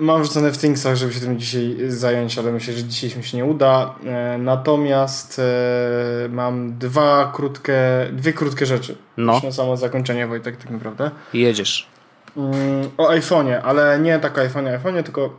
[0.00, 3.36] Mam wrzucone w Thingsach, żeby się tym dzisiaj zająć, ale myślę, że dzisiaj mi się
[3.36, 3.94] nie uda.
[4.04, 7.80] E, natomiast e, mam dwa krótkie,
[8.12, 8.96] dwie krótkie rzeczy.
[9.16, 9.40] No.
[9.44, 11.10] na samo zakończenie, Wojtek, tak naprawdę.
[11.32, 11.86] Jedziesz.
[12.36, 15.36] Mm, o iPhone'ie, ale nie tak o iPhone'ie, iPhone'ie, tylko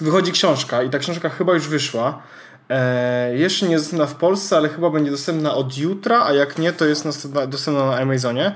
[0.00, 2.22] wychodzi książka i ta książka chyba już wyszła.
[2.68, 6.58] E, jeszcze nie jest dostępna w Polsce, ale chyba będzie dostępna od jutra, a jak
[6.58, 8.54] nie, to jest dostępna na Amazonie.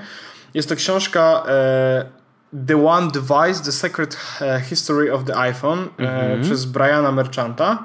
[0.55, 2.20] Jest to książka e,
[2.53, 7.85] The One Device, The Secret e, History of the iPhone e, przez Briana Merchanta,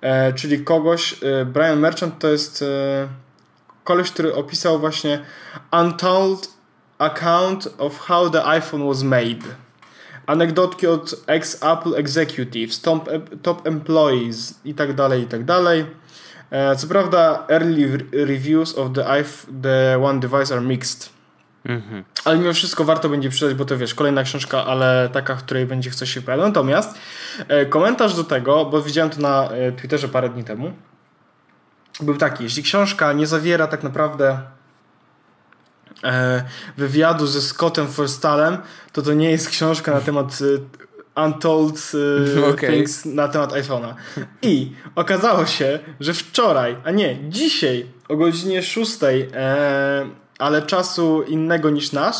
[0.00, 1.14] e, czyli kogoś,
[1.46, 2.64] Brian Merchant to jest
[3.84, 5.24] koleś, który opisał właśnie
[5.72, 6.48] Untold
[6.98, 9.44] Account of How the iPhone was made.
[10.26, 13.08] Anegdotki od ex-Apple executives, top,
[13.42, 15.86] top employees i tak dalej, i tak dalej.
[16.76, 19.24] Co prawda, early reviews of the,
[19.62, 21.17] the One Device are mixed.
[22.24, 25.66] Ale mimo wszystko warto będzie przeczytać, bo to wiesz, kolejna książka, ale taka, w której
[25.66, 26.46] będzie coś się pojawiać.
[26.46, 26.98] Natomiast
[27.48, 30.72] e, komentarz do tego, bo widziałem to na e, Twitterze parę dni temu,
[32.00, 34.40] był taki, jeśli książka nie zawiera tak naprawdę
[36.04, 36.44] e,
[36.76, 38.58] wywiadu ze Scottem Forstalem,
[38.92, 40.38] to to nie jest książka na temat
[41.26, 41.92] Untold
[42.52, 42.70] Okej.
[42.70, 43.94] Things na temat iPhone'a.
[44.42, 50.06] I okazało się, że wczoraj, a nie, dzisiaj o godzinie 6, e,
[50.38, 52.16] ale czasu innego niż nasz,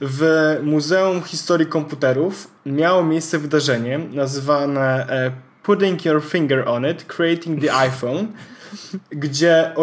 [0.00, 5.32] w Muzeum Historii Komputerów miało miejsce wydarzenie nazywane e,
[5.62, 8.26] Putting Your Finger on It, Creating the iPhone,
[9.10, 9.74] gdzie e,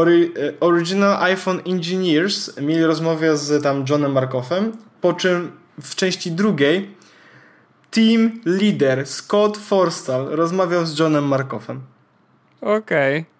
[0.60, 4.72] Original iPhone Engineers mieli rozmowę z tam Johnem Markoffem,
[5.02, 5.52] po czym
[5.82, 6.96] w części drugiej
[7.92, 11.82] team leader Scott Forstall rozmawiał z Johnem Markoffem.
[12.62, 13.37] Okej.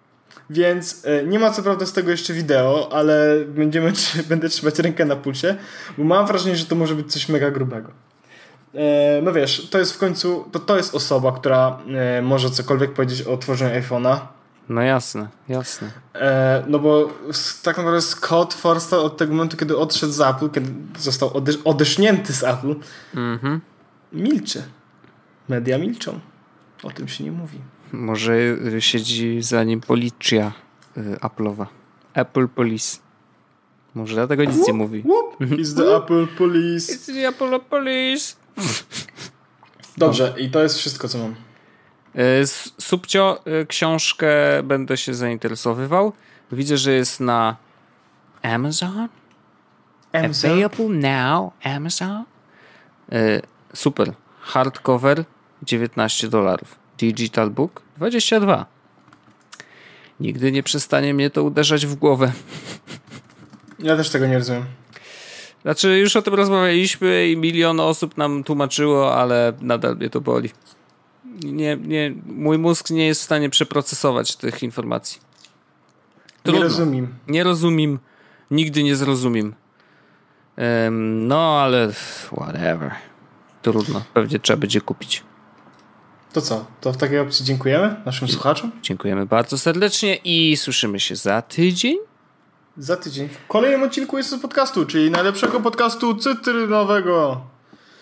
[0.50, 3.92] Więc e, nie ma co prawda z tego jeszcze wideo, ale będziemy,
[4.28, 5.56] będę trzymać rękę na pulsie,
[5.98, 7.88] bo mam wrażenie, że to może być coś mega grubego.
[8.74, 11.78] E, no wiesz, to jest w końcu, to, to jest osoba, która
[12.18, 14.16] e, może cokolwiek powiedzieć o tworzeniu iPhone'a.
[14.68, 15.90] No jasne, jasne.
[16.66, 17.08] No bo
[17.62, 22.32] tak naprawdę Scott Forstall od tego momentu, kiedy odszedł z Apple, kiedy został odesz odesznięty
[22.32, 22.74] z Apple,
[23.14, 23.60] Mhm.
[24.12, 24.62] milczy.
[25.48, 26.20] Media milczą.
[26.82, 27.58] O tym się nie mówi.
[27.92, 30.52] Może y, siedzi za nim policja
[30.96, 31.66] y, Apple'owa.
[32.14, 32.98] Apple Police.
[33.94, 35.02] Może dlatego nic nie mówi.
[35.02, 36.92] Whoop, is the Apple Police.
[36.92, 38.36] It's the Apple Police.
[39.96, 41.34] Dobrze, i to jest wszystko, co mam.
[42.14, 42.46] Y,
[42.80, 44.28] Subcio, książkę
[44.64, 46.12] będę się zainteresowywał.
[46.52, 47.56] Widzę, że jest na
[48.42, 49.08] Amazon.
[50.12, 50.50] Amazon?
[50.50, 52.24] Available now, Amazon.
[53.74, 54.12] Super.
[54.40, 55.24] Hardcover
[55.62, 56.87] 19 dolarów.
[56.98, 58.66] Digital Book 22.
[60.20, 62.32] Nigdy nie przestanie mnie to uderzać w głowę.
[63.78, 64.64] Ja też tego nie rozumiem.
[65.62, 70.50] Znaczy, już o tym rozmawialiśmy i milion osób nam tłumaczyło, ale nadal mnie to boli.
[71.44, 75.20] Nie, nie, mój mózg nie jest w stanie przeprocesować tych informacji.
[76.36, 76.62] Nie Trudno.
[76.62, 77.14] rozumiem.
[77.28, 77.98] Nie rozumiem.
[78.50, 79.54] Nigdy nie zrozumiem.
[80.56, 81.92] Em, no, ale
[82.32, 82.90] whatever.
[83.62, 84.02] Trudno.
[84.14, 85.22] Pewnie trzeba będzie kupić.
[86.32, 86.66] To co?
[86.80, 88.70] To w takiej opcji dziękujemy naszym słuchaczom.
[88.82, 91.96] Dziękujemy bardzo serdecznie i słyszymy się za tydzień.
[92.76, 97.40] Za tydzień w kolejnym odcinku jest z podcastu, czyli najlepszego podcastu cytrynowego.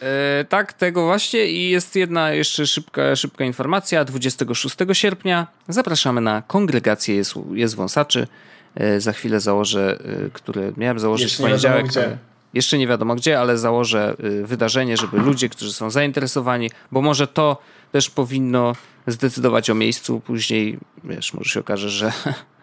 [0.02, 4.04] E, tak, tego właśnie i jest jedna jeszcze szybka, szybka informacja.
[4.04, 8.26] 26 sierpnia zapraszamy na kongregację jest, jest wąsaczy.
[8.74, 11.86] E, za chwilę założę, e, które miałem założyć Jeszcze w nie poniedziałek.
[11.86, 12.04] gdzie.
[12.04, 12.18] ale
[12.54, 17.26] Jeszcze nie wiadomo gdzie, ale założę e, wydarzenie, żeby ludzie, którzy są zainteresowani, bo może
[17.26, 17.58] to
[17.92, 18.72] też powinno
[19.06, 20.20] zdecydować o miejscu.
[20.20, 22.12] Później, wiesz, może się okaże, że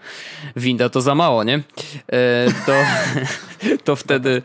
[0.55, 1.63] winda to za mało, nie?
[2.07, 2.74] E, to,
[3.86, 4.41] to wtedy,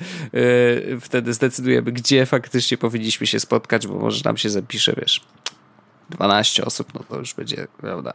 [0.94, 5.20] e, wtedy zdecydujemy, gdzie faktycznie powinniśmy się spotkać, bo może tam się zapisze, wiesz,
[6.10, 8.12] 12 osób, no to już będzie, prawda?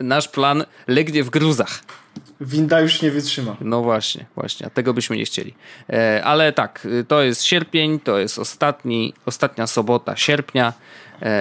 [0.00, 1.80] Nasz plan legnie w gruzach.
[2.40, 3.56] Winda już nie wytrzyma.
[3.60, 5.54] No właśnie, właśnie, a tego byśmy nie chcieli.
[5.90, 10.72] E, ale tak, to jest sierpień, to jest ostatni, ostatnia sobota sierpnia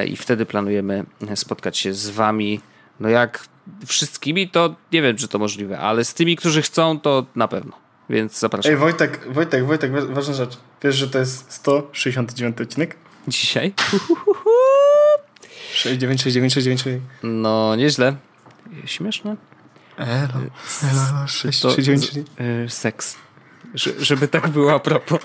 [0.07, 1.05] i wtedy planujemy
[1.35, 2.61] spotkać się z wami.
[2.99, 3.47] No jak
[3.85, 7.71] wszystkimi, to nie wiem, czy to możliwe, ale z tymi, którzy chcą, to na pewno.
[8.09, 8.71] Więc zapraszam.
[8.71, 10.57] Ej, Wojtek, Wojtek, Wojtek, wa- ważna rzecz.
[10.83, 12.95] Wiesz, że to jest 169 odcinek?
[13.27, 13.73] Dzisiaj?
[15.73, 17.03] 69, 69, 69.
[17.23, 18.15] No, nieźle.
[18.85, 19.35] Śmieszne.
[19.97, 20.33] Elo,
[20.83, 23.15] elo, 6, To 69, z, y, seks.
[23.73, 25.19] Że, żeby tak było a propos.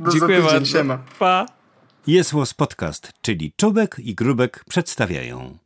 [0.00, 0.66] Do za Dziękuję bardzo.
[0.66, 0.98] siema.
[1.18, 1.46] Pa.
[2.06, 5.58] Jest Podcast, czyli Czubek i Grubek przedstawiają.